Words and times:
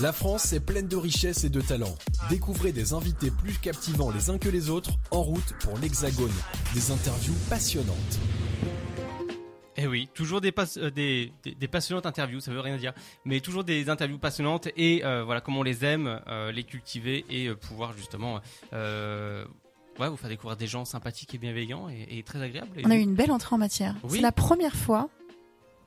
La 0.00 0.12
France 0.14 0.54
est 0.54 0.60
pleine 0.60 0.88
de 0.88 0.96
richesses 0.96 1.44
et 1.44 1.50
de 1.50 1.60
talents. 1.60 1.94
Découvrez 2.30 2.72
des 2.72 2.94
invités 2.94 3.30
plus 3.30 3.58
captivants 3.58 4.10
les 4.10 4.30
uns 4.30 4.38
que 4.38 4.48
les 4.48 4.70
autres 4.70 4.92
en 5.10 5.22
route 5.22 5.54
pour 5.60 5.76
l'Hexagone. 5.76 6.32
Des 6.72 6.90
interviews 6.90 7.34
passionnantes. 7.50 8.18
Eh 9.76 9.86
oui, 9.86 10.08
toujours 10.14 10.40
des, 10.40 10.54
euh, 10.78 10.90
des, 10.90 11.68
passionnantes 11.68 12.06
interviews, 12.06 12.40
ça 12.40 12.50
veut 12.50 12.60
rien 12.60 12.78
dire, 12.78 12.94
mais 13.26 13.40
toujours 13.40 13.62
des 13.62 13.90
interviews 13.90 14.18
passionnantes 14.18 14.68
et 14.74 15.04
euh, 15.04 15.22
voilà 15.22 15.42
comment 15.42 15.60
on 15.60 15.64
les 15.64 15.84
aime, 15.84 16.20
euh, 16.28 16.50
les 16.50 16.64
cultiver 16.64 17.26
et 17.28 17.54
pouvoir 17.54 17.92
justement 17.92 18.40
ouais, 18.72 20.08
vous 20.08 20.16
faire 20.16 20.30
découvrir 20.30 20.56
des 20.56 20.66
gens 20.66 20.86
sympathiques 20.86 21.34
et 21.34 21.38
bienveillants 21.38 21.88
et, 21.90 22.22
très 22.22 22.40
agréables. 22.40 22.70
on 22.84 22.90
a 22.90 22.96
eu 22.96 23.00
une 23.00 23.14
belle 23.14 23.32
entrée 23.32 23.54
en 23.54 23.58
matière. 23.58 23.96
C'est 24.08 24.20
la 24.20 24.32
première 24.32 24.74
fois 24.74 25.10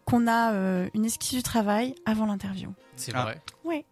qu'on 0.05 0.27
a 0.27 0.52
une 0.93 1.05
esquisse 1.05 1.34
du 1.34 1.43
travail 1.43 1.95
avant 2.05 2.27
l'interview. 2.27 2.73
C'est 2.95 3.11
vrai. 3.11 3.41
Oui. 3.64 3.86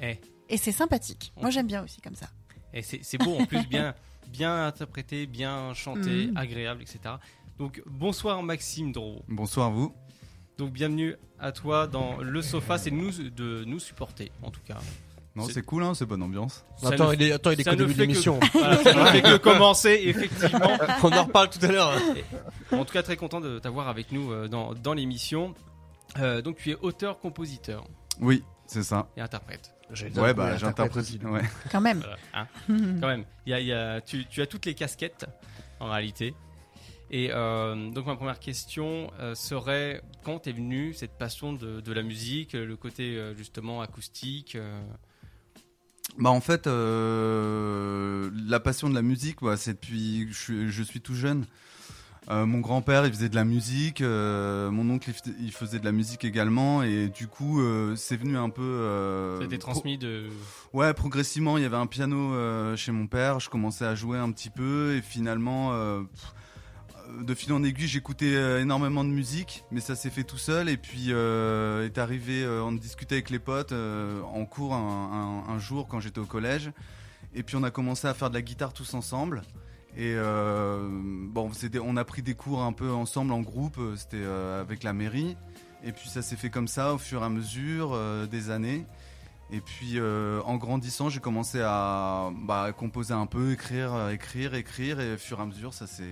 Eh. 0.00 0.18
Et 0.48 0.56
c'est 0.56 0.72
sympathique. 0.72 1.32
Moi 1.40 1.50
j'aime 1.50 1.66
bien 1.66 1.84
aussi 1.84 2.00
comme 2.00 2.14
ça. 2.14 2.26
Et 2.72 2.82
c'est 2.82 3.18
beau 3.18 3.36
en 3.36 3.46
plus, 3.46 3.66
bien, 3.66 3.94
bien 4.28 4.66
interprété, 4.66 5.26
bien 5.26 5.74
chanté, 5.74 6.28
mm. 6.28 6.36
agréable, 6.36 6.82
etc. 6.82 7.16
Donc 7.58 7.82
bonsoir 7.86 8.42
Maxime 8.42 8.92
Dro. 8.92 9.22
Bonsoir 9.28 9.66
à 9.66 9.70
vous. 9.70 9.94
Donc 10.58 10.72
bienvenue 10.72 11.16
à 11.38 11.52
toi 11.52 11.86
dans 11.86 12.18
le 12.18 12.42
sofa, 12.42 12.78
c'est 12.78 12.90
nous 12.90 13.10
de 13.12 13.64
nous 13.64 13.78
supporter 13.78 14.30
en 14.42 14.50
tout 14.50 14.60
cas. 14.64 14.78
Non, 15.36 15.46
c'est 15.48 15.62
cool, 15.62 15.84
hein, 15.84 15.94
c'est 15.94 16.06
bonne 16.06 16.22
ambiance. 16.22 16.64
attends, 16.82 17.12
il 17.12 17.22
est, 17.22 17.32
attends, 17.32 17.52
il 17.52 17.60
est 17.60 17.76
début 17.76 17.94
de 17.94 18.00
l'émission. 18.00 18.40
ça 18.52 18.94
ne 18.94 19.04
fait 19.06 19.22
que 19.22 19.36
commencer, 19.36 20.00
effectivement. 20.04 20.76
On 21.02 21.12
en 21.12 21.24
reparle 21.24 21.50
tout 21.50 21.64
à 21.64 21.68
l'heure. 21.68 21.92
En 22.72 22.84
tout 22.84 22.92
cas, 22.92 23.02
très 23.02 23.16
content 23.16 23.40
de 23.40 23.60
t'avoir 23.60 23.88
avec 23.88 24.10
nous 24.10 24.32
euh, 24.32 24.48
dans, 24.48 24.74
dans 24.74 24.92
l'émission. 24.92 25.54
Euh, 26.18 26.42
donc, 26.42 26.56
tu 26.56 26.72
es 26.72 26.76
auteur-compositeur. 26.80 27.84
Oui, 28.20 28.42
c'est 28.66 28.82
ça. 28.82 29.08
Et 29.16 29.20
interprète. 29.20 29.72
Ouais, 30.16 30.34
bah 30.34 30.56
j'interprète. 30.56 31.06
Ouais. 31.24 31.42
Quand 31.72 31.80
même. 31.80 32.02
Hein. 32.34 32.46
Quand 32.68 33.08
même. 33.08 33.24
Il 33.46 33.50
y 33.50 33.54
a, 33.54 33.60
y 33.60 33.72
a, 33.72 34.00
tu, 34.00 34.24
tu 34.26 34.40
as 34.42 34.46
toutes 34.46 34.66
les 34.66 34.74
casquettes, 34.74 35.26
en 35.80 35.90
réalité. 35.90 36.34
Et 37.10 37.30
euh, 37.32 37.90
donc 37.90 38.06
ma 38.06 38.14
première 38.14 38.38
question 38.38 39.10
euh, 39.18 39.34
serait 39.34 40.00
quand 40.22 40.46
est 40.46 40.52
venue 40.52 40.94
cette 40.94 41.18
passion 41.18 41.52
de, 41.52 41.92
la 41.92 42.02
musique, 42.02 42.52
le 42.52 42.76
côté 42.76 43.16
euh, 43.16 43.34
justement 43.34 43.82
acoustique 43.82 44.56
bah 46.18 46.30
en 46.30 46.40
fait, 46.40 46.66
la 46.66 46.72
passion 48.60 48.90
de 48.90 48.94
la 48.94 49.02
musique, 49.02 49.42
bah, 49.42 49.56
c'est 49.56 49.74
depuis 49.74 50.26
que 50.26 50.32
je, 50.68 50.82
suis 50.82 51.00
tout 51.00 51.14
jeune. 51.14 51.46
Mon 52.30 52.60
grand-père, 52.60 53.06
il 53.06 53.12
faisait 53.12 53.28
de 53.28 53.34
la 53.34 53.44
musique. 53.44 54.00
mon 54.00 54.90
oncle, 54.90 55.10
il 55.40 55.52
faisait 55.52 55.78
de 55.78 55.84
la 55.84 55.92
musique 55.92 56.24
également. 56.24 56.82
Et 56.82 57.08
du 57.08 57.26
coup, 57.26 57.60
c'est 57.96 58.16
venu 58.16 58.36
un 58.36 58.50
peu. 58.50 59.38
C'était 59.42 59.58
transmis 59.58 59.98
de. 59.98 60.28
Ouais, 60.72 60.94
progressivement. 60.94 61.58
Il 61.58 61.62
y 61.62 61.66
avait 61.66 61.76
un 61.76 61.86
piano 61.86 62.76
chez 62.76 62.92
mon 62.92 63.06
père. 63.06 63.40
Je 63.40 63.50
commençais 63.50 63.84
à 63.84 63.94
jouer 63.94 64.18
un 64.18 64.30
petit 64.30 64.50
peu. 64.50 64.96
Et 64.96 65.02
finalement, 65.02 65.72
de 67.18 67.34
fil 67.34 67.52
en 67.52 67.62
aiguille, 67.62 67.88
j'écoutais 67.88 68.34
euh, 68.34 68.60
énormément 68.60 69.04
de 69.04 69.10
musique, 69.10 69.64
mais 69.70 69.80
ça 69.80 69.96
s'est 69.96 70.10
fait 70.10 70.24
tout 70.24 70.38
seul. 70.38 70.68
Et 70.68 70.76
puis 70.76 71.06
euh, 71.08 71.84
est 71.84 71.98
arrivé, 71.98 72.42
euh, 72.42 72.62
on 72.62 72.72
discutait 72.72 73.16
avec 73.16 73.30
les 73.30 73.38
potes 73.38 73.72
en 73.72 74.44
cours 74.44 74.74
un, 74.74 75.58
jour 75.58 75.86
quand 75.88 76.00
j'étais 76.00 76.18
au 76.18 76.26
collège. 76.26 76.70
Et 77.34 77.42
puis 77.42 77.56
on 77.56 77.62
a 77.62 77.70
commencé 77.70 78.06
à 78.08 78.14
faire 78.14 78.30
de 78.30 78.34
la 78.34 78.42
guitare 78.42 78.72
tous 78.72 78.94
ensemble. 78.94 79.42
Et 79.96 80.14
bon, 80.14 81.50
on 81.82 81.96
a 81.96 82.04
pris 82.04 82.22
des 82.22 82.34
cours 82.34 82.62
un 82.62 82.72
peu 82.72 82.90
ensemble 82.90 83.32
en 83.32 83.40
groupe, 83.40 83.78
c'était 83.96 84.24
avec 84.24 84.82
la 84.82 84.92
mairie. 84.92 85.36
Et 85.82 85.92
puis 85.92 86.08
ça 86.08 86.22
s'est 86.22 86.36
fait 86.36 86.50
comme 86.50 86.68
ça 86.68 86.94
au 86.94 86.98
fur 86.98 87.22
et 87.22 87.24
à 87.24 87.28
mesure 87.28 87.98
des 88.28 88.50
années. 88.50 88.86
Et 89.52 89.60
puis 89.60 89.94
euh, 89.96 90.40
en 90.44 90.56
grandissant, 90.56 91.08
j'ai 91.08 91.18
commencé 91.18 91.60
à 91.60 92.30
bah, 92.32 92.72
composer 92.72 93.14
un 93.14 93.26
peu, 93.26 93.52
écrire, 93.52 93.92
euh, 93.94 94.10
écrire, 94.10 94.54
écrire, 94.54 95.00
et 95.00 95.14
au 95.14 95.18
fur 95.18 95.40
et 95.40 95.42
à 95.42 95.46
mesure, 95.46 95.74
ça 95.74 95.86
s'est 95.88 96.04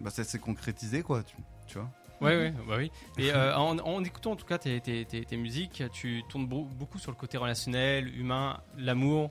bah, 0.00 0.10
concrétisé, 0.40 1.02
quoi, 1.02 1.22
tu, 1.66 1.78
vois. 1.78 1.90
Ouais, 2.22 2.36
ouais, 2.36 2.54
bah 2.66 2.76
oui. 2.78 2.90
Et 3.18 3.32
euh, 3.32 3.54
en, 3.56 4.04
écoutant 4.04 4.32
en 4.32 4.36
tout 4.36 4.46
cas 4.46 4.56
tes, 4.56 4.80
tes, 4.80 5.04
tes, 5.04 5.36
musiques, 5.36 5.82
tu 5.92 6.22
tournes 6.30 6.46
beaucoup 6.46 6.98
sur 6.98 7.10
le 7.10 7.16
côté 7.16 7.36
relationnel, 7.36 8.08
humain, 8.18 8.60
l'amour. 8.78 9.30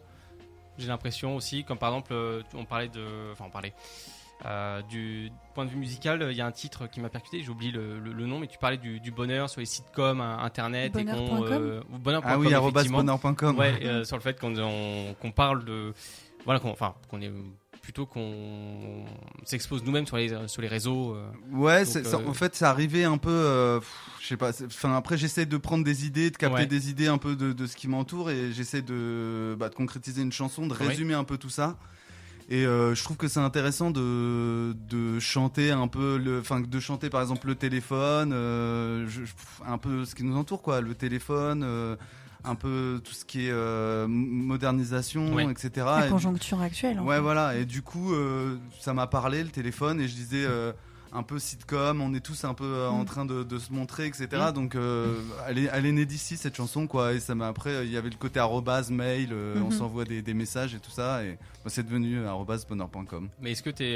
J'ai 0.81 0.87
l'impression 0.87 1.35
aussi, 1.35 1.63
comme 1.63 1.77
par 1.77 1.89
exemple, 1.89 2.13
on 2.55 2.65
parlait 2.65 2.89
de, 2.89 3.31
enfin 3.31 3.45
on 3.47 3.51
parlait 3.51 3.73
euh, 4.45 4.81
du 4.89 5.31
point 5.53 5.65
de 5.65 5.69
vue 5.69 5.77
musical, 5.77 6.27
il 6.31 6.37
y 6.37 6.41
a 6.41 6.45
un 6.45 6.51
titre 6.51 6.87
qui 6.87 6.99
m'a 6.99 7.09
percuté, 7.09 7.43
j'ai 7.43 7.49
oublié 7.49 7.71
le, 7.71 8.25
nom, 8.25 8.39
mais 8.39 8.47
tu 8.47 8.57
parlais 8.57 8.77
du, 8.77 9.11
bonheur 9.11 9.49
sur 9.49 9.59
les 9.59 9.67
sitcoms, 9.67 10.19
internet, 10.19 10.93
bonheur.com 10.93 11.51
euh, 11.51 11.81
ah 12.23 12.39
oui, 12.39 12.49
bonheur.com. 12.89 13.57
Ouais, 13.57 13.79
euh, 13.83 14.03
sur 14.03 14.17
le 14.17 14.21
fait 14.21 14.39
qu'on 14.39 15.31
parle 15.31 15.63
de, 15.65 15.93
voilà, 16.45 16.59
enfin, 16.63 16.95
qu'on 17.07 17.21
est 17.21 17.31
plutôt 17.91 18.05
qu'on 18.05 19.03
s'expose 19.43 19.83
nous-mêmes 19.83 20.07
sur 20.07 20.15
les 20.15 20.47
sur 20.47 20.61
les 20.61 20.69
réseaux. 20.69 21.17
ouais, 21.51 21.83
en 22.25 22.33
fait, 22.33 22.55
c'est 22.55 22.65
arrivé 22.65 23.03
un 23.03 23.17
peu, 23.17 23.81
je 24.21 24.27
sais 24.27 24.37
pas. 24.37 24.51
Enfin, 24.65 24.95
après, 24.95 25.17
j'essaie 25.17 25.45
de 25.45 25.57
prendre 25.57 25.83
des 25.83 26.05
idées, 26.05 26.31
de 26.31 26.37
capter 26.37 26.65
des 26.65 26.89
idées 26.89 27.07
un 27.07 27.17
peu 27.17 27.35
de, 27.35 27.67
ce 27.67 27.75
qui 27.75 27.89
m'entoure, 27.89 28.31
et 28.31 28.53
j'essaie 28.53 28.81
de, 28.81 29.55
bah, 29.59 29.67
de 29.67 29.75
concrétiser 29.75 30.21
une 30.21 30.31
chanson, 30.31 30.67
de 30.67 30.73
résumer 30.73 31.13
un 31.13 31.25
peu 31.25 31.37
tout 31.37 31.49
ça. 31.49 31.77
Et 32.51 32.65
euh, 32.65 32.93
je 32.95 33.03
trouve 33.03 33.15
que 33.15 33.29
c'est 33.29 33.39
intéressant 33.39 33.91
de, 33.91 34.75
de 34.89 35.19
chanter 35.19 35.71
un 35.71 35.87
peu, 35.87 36.17
le, 36.17 36.41
enfin 36.41 36.59
de 36.59 36.79
chanter 36.81 37.09
par 37.09 37.21
exemple 37.21 37.47
le 37.47 37.55
téléphone, 37.55 38.31
euh, 38.33 39.07
un 39.65 39.77
peu 39.77 40.03
ce 40.03 40.15
qui 40.15 40.25
nous 40.25 40.35
entoure 40.35 40.61
quoi, 40.61 40.81
le 40.81 40.93
téléphone, 40.93 41.63
euh, 41.63 41.95
un 42.43 42.55
peu 42.55 43.01
tout 43.03 43.13
ce 43.13 43.25
qui 43.25 43.47
est 43.47 44.07
modernisation, 44.07 45.39
etc. 45.49 45.69
La 45.99 46.07
conjoncture 46.07 46.61
actuelle. 46.61 46.99
Ouais, 46.99 47.19
voilà. 47.19 47.55
Et 47.55 47.65
du 47.65 47.81
coup, 47.81 48.13
ça 48.79 48.93
m'a 48.93 49.07
parlé 49.07 49.43
le 49.43 49.49
téléphone 49.49 50.01
et 50.01 50.07
je 50.07 50.15
disais 50.15 50.45
un 51.13 51.23
peu 51.23 51.39
sitcom, 51.39 52.01
on 52.01 52.13
est 52.13 52.21
tous 52.21 52.43
un 52.45 52.53
peu 52.53 52.63
euh, 52.63 52.89
en 52.89 53.03
mm. 53.03 53.05
train 53.05 53.25
de, 53.25 53.57
se 53.57 53.73
montrer, 53.73 54.07
etc. 54.07 54.27
Mm. 54.31 54.51
Donc 54.53 54.75
euh, 54.75 55.21
elle, 55.47 55.59
est, 55.59 55.69
elle 55.71 55.85
est 55.85 55.91
née 55.91 56.05
d'ici 56.05 56.37
cette 56.37 56.55
chanson, 56.55 56.87
quoi. 56.87 57.13
Et 57.13 57.19
ça 57.19 57.35
m'a 57.35 57.47
après, 57.47 57.85
il 57.85 57.91
y 57.91 57.97
avait 57.97 58.09
le 58.09 58.15
côté 58.15 58.39
arrobase 58.39 58.91
mail, 58.91 59.29
euh, 59.31 59.55
on 59.57 59.69
mm-hmm. 59.69 59.77
s'envoie 59.77 60.05
des, 60.05 60.33
messages 60.33 60.73
et 60.73 60.79
tout 60.79 60.91
ça, 60.91 61.23
et 61.25 61.37
bah, 61.63 61.69
c'est 61.69 61.83
devenu 61.83 62.25
arrobase 62.25 62.65
bonheur.com. 62.65 63.29
Mais 63.41 63.51
est-ce 63.51 63.63
que 63.63 63.69
t'es, 63.69 63.95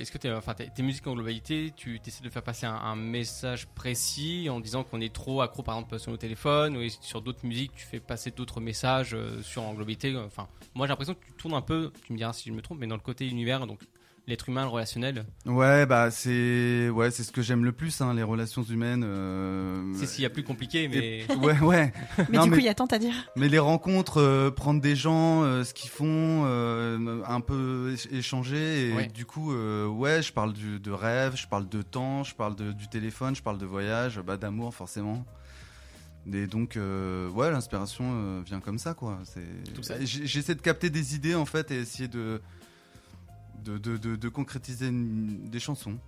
est-ce 0.00 0.10
que 0.10 0.18
t'es, 0.18 0.32
enfin 0.32 0.54
tes 0.54 0.82
musiques 0.82 1.06
en 1.06 1.14
globalité, 1.14 1.72
tu 1.76 2.00
essaies 2.04 2.24
de 2.24 2.30
faire 2.30 2.42
passer 2.42 2.66
un, 2.66 2.96
message 2.96 3.66
précis 3.68 4.48
en 4.50 4.58
disant 4.58 4.82
qu'on 4.82 5.00
est 5.00 5.12
trop 5.12 5.42
accro, 5.42 5.62
par 5.62 5.76
exemple, 5.76 5.98
sur 5.98 6.10
nos 6.10 6.16
téléphones, 6.16 6.76
ou 6.76 6.82
sur 7.00 7.22
d'autres 7.22 7.46
musiques, 7.46 7.72
tu 7.76 7.86
fais 7.86 8.00
passer 8.00 8.30
d'autres 8.30 8.60
messages 8.60 9.16
sur 9.42 9.62
en 9.62 9.74
globalité. 9.74 10.16
Enfin, 10.16 10.48
moi 10.74 10.86
j'ai 10.86 10.90
l'impression 10.90 11.14
que 11.14 11.24
tu 11.24 11.32
tournes 11.34 11.54
un 11.54 11.60
peu, 11.60 11.92
tu 12.04 12.12
me 12.12 12.18
diras 12.18 12.32
si 12.32 12.48
je 12.48 12.54
me 12.54 12.62
trompe, 12.62 12.78
mais 12.80 12.86
dans 12.86 12.96
le 12.96 13.00
côté 13.00 13.28
univers, 13.28 13.66
donc 13.66 13.80
l'être 14.26 14.48
humain, 14.48 14.62
le 14.62 14.68
relationnel 14.68 15.24
Ouais, 15.44 15.86
bah 15.86 16.10
c'est 16.10 16.88
ouais, 16.90 17.10
c'est 17.10 17.22
ce 17.22 17.30
que 17.30 17.42
j'aime 17.42 17.64
le 17.64 17.72
plus, 17.72 18.00
hein, 18.00 18.12
les 18.14 18.24
relations 18.24 18.64
humaines. 18.64 19.04
Euh... 19.06 19.92
C'est 19.94 20.06
s'il 20.06 20.22
y 20.22 20.26
a 20.26 20.30
plus 20.30 20.42
compliqué, 20.42 20.88
mais 20.88 21.24
ouais, 21.36 21.58
ouais. 21.60 21.92
mais 22.30 22.38
du 22.38 22.50
coup, 22.50 22.58
il 22.58 22.64
y 22.64 22.68
a 22.68 22.74
tant 22.74 22.86
à 22.86 22.98
dire. 22.98 23.14
Mais 23.36 23.48
les 23.48 23.60
rencontres, 23.60 24.20
euh, 24.20 24.50
prendre 24.50 24.80
des 24.80 24.96
gens, 24.96 25.44
euh, 25.44 25.62
ce 25.62 25.74
qu'ils 25.74 25.90
font, 25.90 26.42
euh, 26.44 27.22
un 27.26 27.40
peu 27.40 27.94
échanger, 28.10 28.90
et 28.90 29.06
du 29.06 29.26
coup, 29.26 29.52
ouais, 29.52 30.22
je 30.22 30.32
parle 30.32 30.52
du, 30.52 30.80
de 30.80 30.90
rêve, 30.90 31.36
je 31.36 31.46
parle 31.46 31.68
de 31.68 31.82
temps, 31.82 32.24
je 32.24 32.34
parle 32.34 32.56
de, 32.56 32.72
du 32.72 32.88
téléphone, 32.88 33.36
je 33.36 33.42
parle 33.42 33.58
de 33.58 33.66
voyage, 33.66 34.20
bah 34.20 34.36
d'amour 34.36 34.74
forcément. 34.74 35.24
Et 36.32 36.48
donc, 36.48 36.76
ouais, 36.76 37.50
l'inspiration 37.52 38.40
vient 38.40 38.58
comme 38.58 38.78
ça, 38.78 38.94
quoi. 38.94 39.20
J'essaie 40.00 40.56
de 40.56 40.62
capter 40.62 40.90
des 40.90 41.14
idées 41.14 41.36
en 41.36 41.46
fait 41.46 41.70
et 41.70 41.76
essayer 41.76 42.08
de 42.08 42.40
de, 43.70 44.28
concrétiser 44.28 44.90
des 44.92 45.60
chansons. 45.60 45.98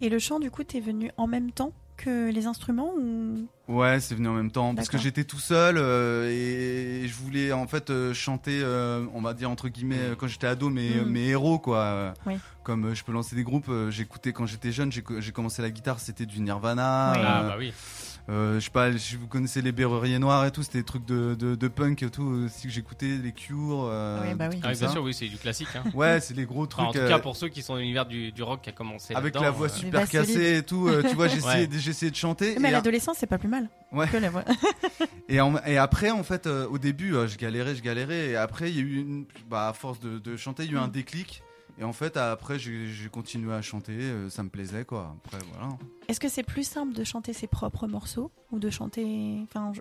Et 0.00 0.08
le 0.08 0.18
chant, 0.18 0.40
du 0.40 0.50
coup, 0.50 0.64
t'es 0.64 0.80
venu 0.80 1.10
en 1.16 1.26
même 1.26 1.52
temps 1.52 1.72
que 1.96 2.30
les 2.30 2.46
instruments 2.46 2.94
ou... 2.98 3.46
Ouais, 3.68 4.00
c'est 4.00 4.14
venu 4.14 4.28
en 4.28 4.32
même 4.32 4.50
temps 4.50 4.74
parce 4.74 4.88
que 4.88 4.96
j'étais 4.96 5.24
tout 5.24 5.38
seul 5.38 5.76
euh, 5.76 6.30
et 6.30 7.06
je 7.06 7.14
voulais 7.14 7.52
en 7.52 7.66
fait 7.66 7.90
euh, 7.90 8.14
chanter, 8.14 8.60
euh, 8.62 9.04
on 9.12 9.20
va 9.20 9.34
dire 9.34 9.50
entre 9.50 9.68
guillemets, 9.68 10.14
quand 10.18 10.26
j'étais 10.26 10.46
ado, 10.46 10.70
mes, 10.70 10.94
mm. 10.94 11.04
mes 11.04 11.26
héros 11.28 11.58
quoi. 11.58 12.14
Comme 12.62 12.94
je 12.94 13.04
peux 13.04 13.12
lancer 13.12 13.36
des 13.36 13.44
groupes, 13.44 13.70
j'écoutais 13.90 14.32
quand 14.32 14.46
j'étais 14.46 14.72
jeune, 14.72 14.90
j'ai 14.90 15.32
commencé 15.32 15.60
la 15.60 15.70
guitare, 15.70 16.00
c'était 16.00 16.26
du 16.26 16.40
Nirvana. 16.40 17.12
Ah 17.12 17.42
bah 17.42 17.56
oui. 17.58 17.72
Euh, 18.30 18.60
je 18.60 18.64
sais 18.64 18.70
pas, 18.70 18.96
si 18.96 19.16
vous 19.16 19.26
connaissez 19.26 19.60
les 19.60 19.72
Berruriers 19.72 20.20
Noirs 20.20 20.46
et 20.46 20.52
tout, 20.52 20.62
c'était 20.62 20.78
des 20.78 20.84
trucs 20.84 21.04
de, 21.04 21.34
de, 21.34 21.68
punk 21.68 22.04
et 22.04 22.10
tout 22.10 22.22
aussi 22.46 22.68
que 22.68 22.72
j'écoutais, 22.72 23.18
les 23.20 23.32
Cure. 23.32 23.88
Euh, 23.90 24.20
oui, 24.24 24.34
bah 24.34 24.48
oui. 24.48 24.60
Ah, 24.62 24.72
bien 24.72 24.88
sûr, 24.88 25.02
oui, 25.02 25.12
c'est 25.12 25.26
du 25.26 25.36
classique. 25.36 25.68
Hein. 25.74 25.82
Ouais, 25.94 26.20
c'est 26.20 26.34
les 26.34 26.44
gros 26.44 26.66
trucs. 26.66 26.86
en 26.86 26.92
tout 26.92 26.98
cas, 26.98 27.16
euh, 27.16 27.18
pour 27.18 27.34
ceux 27.34 27.48
qui 27.48 27.62
sont 27.62 27.74
dans 27.74 27.80
l'univers 27.80 28.06
du, 28.06 28.30
du, 28.30 28.42
rock 28.44 28.60
qui 28.62 28.68
a 28.70 28.72
commencé 28.72 29.14
Avec 29.14 29.34
la 29.34 29.50
voix 29.50 29.68
super 29.68 30.08
cassée 30.08 30.58
et 30.58 30.62
tout, 30.62 30.88
tu 31.08 31.14
vois, 31.16 31.26
j'essayais 31.68 32.10
de 32.10 32.16
chanter. 32.16 32.56
Mais 32.60 32.68
à 32.68 32.72
l'adolescence, 32.72 33.16
c'est 33.18 33.26
pas 33.26 33.38
plus 33.38 33.48
mal. 33.48 33.68
Ouais. 33.90 34.06
et, 35.28 35.38
et, 35.66 35.78
après, 35.78 36.10
en 36.10 36.22
fait, 36.22 36.46
au 36.46 36.78
début, 36.78 37.14
je 37.26 37.36
galérais, 37.36 37.74
je 37.74 37.82
galérais. 37.82 38.28
Et 38.28 38.36
après, 38.36 38.70
il 38.70 38.76
y 38.76 38.78
a 38.78 38.82
eu 38.82 39.00
une. 39.00 39.24
Bah, 39.48 39.68
à 39.68 39.72
force 39.72 39.98
de, 39.98 40.18
de 40.18 40.36
chanter, 40.36 40.64
il 40.64 40.70
y 40.70 40.74
a 40.74 40.78
eu 40.78 40.82
un 40.82 40.86
mm. 40.86 40.92
déclic. 40.92 41.42
Et 41.80 41.84
en 41.84 41.94
fait, 41.94 42.18
après, 42.18 42.58
j'ai 42.58 43.08
continué 43.10 43.54
à 43.54 43.62
chanter, 43.62 43.94
euh, 43.94 44.28
ça 44.28 44.42
me 44.42 44.50
plaisait, 44.50 44.84
quoi. 44.84 45.16
Après, 45.24 45.38
voilà. 45.50 45.78
Est-ce 46.08 46.20
que 46.20 46.28
c'est 46.28 46.42
plus 46.42 46.64
simple 46.64 46.92
de 46.92 47.04
chanter 47.04 47.32
ses 47.32 47.46
propres 47.46 47.86
morceaux 47.86 48.30
ou 48.52 48.58
de 48.58 48.68
chanter. 48.68 49.38
Enfin, 49.44 49.72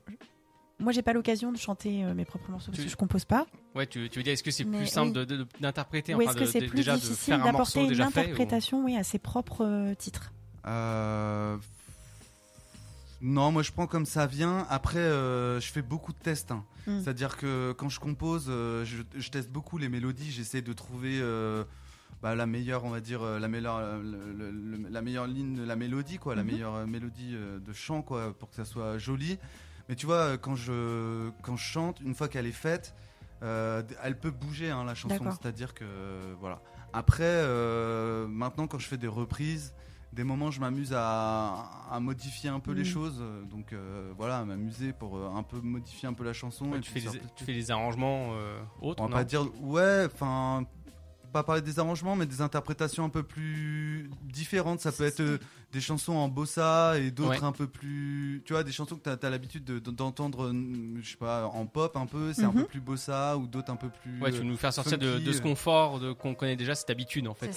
moi, 0.79 0.93
j'ai 0.93 1.01
pas 1.01 1.11
l'occasion 1.11 1.51
de 1.51 1.57
chanter 1.57 2.05
mes 2.13 2.23
propres 2.23 2.49
morceaux 2.51 2.71
parce 2.71 2.85
que 2.85 2.89
je 2.89 2.95
compose 2.95 3.25
pas. 3.25 3.45
Ouais, 3.75 3.85
tu, 3.85 4.09
tu 4.09 4.19
veux 4.19 4.23
dire, 4.23 4.31
est-ce 4.31 4.43
que 4.43 4.51
c'est 4.51 4.63
plus 4.63 4.87
simple 4.87 5.25
d'interpréter 5.59 6.15
Ou 6.15 6.21
est-ce 6.21 6.37
que 6.37 6.45
c'est 6.45 6.67
plus 6.67 6.85
difficile 6.85 7.37
d'apporter 7.43 7.83
une 7.83 8.01
interprétation 8.01 8.85
oui, 8.85 8.95
à 8.95 9.03
ses 9.03 9.19
propres 9.19 9.93
titres? 9.95 10.31
Non, 13.21 13.51
moi 13.51 13.63
je 13.63 13.73
prends 13.73 13.87
comme 13.87 14.05
ça 14.05 14.25
vient. 14.25 14.65
Après, 14.69 15.03
je 15.03 15.69
fais 15.73 15.81
beaucoup 15.81 16.13
de 16.13 16.19
tests. 16.19 16.51
Hein. 16.51 16.63
Hmm. 16.87 17.01
C'est-à-dire 17.03 17.35
que 17.35 17.73
quand 17.73 17.89
je 17.89 17.99
compose, 17.99 18.45
je, 18.45 19.03
je, 19.17 19.29
teste 19.29 19.49
beaucoup 19.49 19.77
les 19.77 19.89
mélodies. 19.89 20.31
J'essaie 20.31 20.61
de 20.61 20.71
trouver 20.71 21.21
bah, 22.21 22.35
la 22.35 22.45
meilleure, 22.45 22.83
on 22.83 22.89
va 22.89 22.99
dire, 22.99 23.21
euh, 23.21 23.39
la 23.39 23.47
meilleure, 23.47 23.77
euh, 23.77 24.87
la 24.89 25.01
meilleure 25.01 25.27
ligne 25.27 25.55
de 25.55 25.63
la 25.63 25.75
mélodie, 25.75 26.17
quoi, 26.17 26.35
la 26.35 26.43
mhm. 26.43 26.51
meilleure 26.51 26.75
euh, 26.75 26.85
mélodie 26.85 27.33
de 27.33 27.73
chant, 27.73 28.01
quoi, 28.01 28.33
pour 28.37 28.49
que 28.49 28.55
ça 28.55 28.65
soit 28.65 28.97
joli. 28.97 29.39
Mais 29.87 29.95
tu 29.95 30.05
vois, 30.05 30.37
quand 30.37 30.55
je, 30.55 31.29
quand 31.41 31.55
je 31.55 31.63
chante, 31.63 32.01
une 32.01 32.13
fois 32.13 32.27
qu'elle 32.27 32.45
est 32.45 32.51
faite, 32.51 32.93
elle 33.41 34.19
peut 34.19 34.31
bouger 34.31 34.69
hein, 34.69 34.83
la 34.83 34.95
chanson, 34.95 35.31
c'est-à-dire 35.31 35.73
que 35.73 35.85
voilà. 36.39 36.61
Après, 36.91 37.43
maintenant 38.27 38.67
quand 38.67 38.79
je 38.79 38.87
fais 38.87 38.97
des 38.97 39.07
reprises, 39.07 39.73
des 40.11 40.23
moments 40.23 40.51
je 40.51 40.59
m'amuse 40.59 40.93
à, 40.95 41.97
modifier 42.01 42.49
un 42.49 42.59
peu 42.59 42.73
les 42.73 42.83
mhm. 42.83 42.87
choses, 42.87 43.23
donc 43.49 43.73
voilà, 44.15 44.45
m'amuser 44.45 44.93
pour 44.93 45.17
un 45.17 45.41
peu 45.41 45.59
modifier 45.59 46.07
un 46.07 46.13
peu 46.13 46.23
la 46.23 46.33
chanson. 46.33 46.69
tu, 46.81 46.91
fais 46.91 47.01
des, 47.01 47.19
tu, 47.35 47.45
fais 47.45 47.53
des, 47.53 47.71
arrangements 47.71 48.33
autres. 48.81 49.01
On 49.01 49.07
va 49.07 49.17
pas 49.17 49.23
dire 49.23 49.47
ouais, 49.61 50.05
enfin 50.05 50.67
pas 51.31 51.43
parler 51.43 51.61
des 51.61 51.79
arrangements, 51.79 52.15
mais 52.15 52.25
des 52.25 52.41
interprétations 52.41 53.03
un 53.05 53.09
peu 53.09 53.23
plus 53.23 54.09
différentes. 54.23 54.79
Ça 54.79 54.91
peut 54.91 55.05
être 55.05 55.19
euh, 55.19 55.37
des 55.71 55.81
chansons 55.81 56.13
en 56.13 56.27
bossa 56.27 56.97
et 56.97 57.11
d'autres 57.11 57.43
un 57.43 57.51
peu 57.51 57.67
plus. 57.67 58.41
Tu 58.45 58.53
vois, 58.53 58.63
des 58.63 58.71
chansons 58.71 58.95
que 58.95 59.15
tu 59.15 59.25
as, 59.25 59.29
l'habitude 59.29 59.63
d'entendre, 59.63 60.45
euh, 60.47 60.99
je 61.01 61.11
sais 61.11 61.17
pas, 61.17 61.45
en 61.47 61.65
pop 61.65 61.95
un 61.95 62.05
peu, 62.05 62.33
c'est 62.33 62.43
un 62.43 62.51
peu 62.51 62.59
mhm. 62.59 62.65
plus 62.65 62.81
bossa 62.81 63.37
ou 63.37 63.47
d'autres 63.47 63.71
un 63.71 63.75
peu 63.75 63.89
plus. 63.89 64.21
Ouais, 64.21 64.31
tu 64.31 64.37
veux 64.37 64.43
nous 64.43 64.57
faire 64.57 64.73
sortir 64.73 64.97
de, 64.97 65.31
ce 65.31 65.41
confort 65.41 65.99
qu'on 66.17 66.35
connaît 66.35 66.55
déjà, 66.55 66.75
cette 66.75 66.89
habitude 66.89 67.27
en 67.27 67.33
fait. 67.33 67.53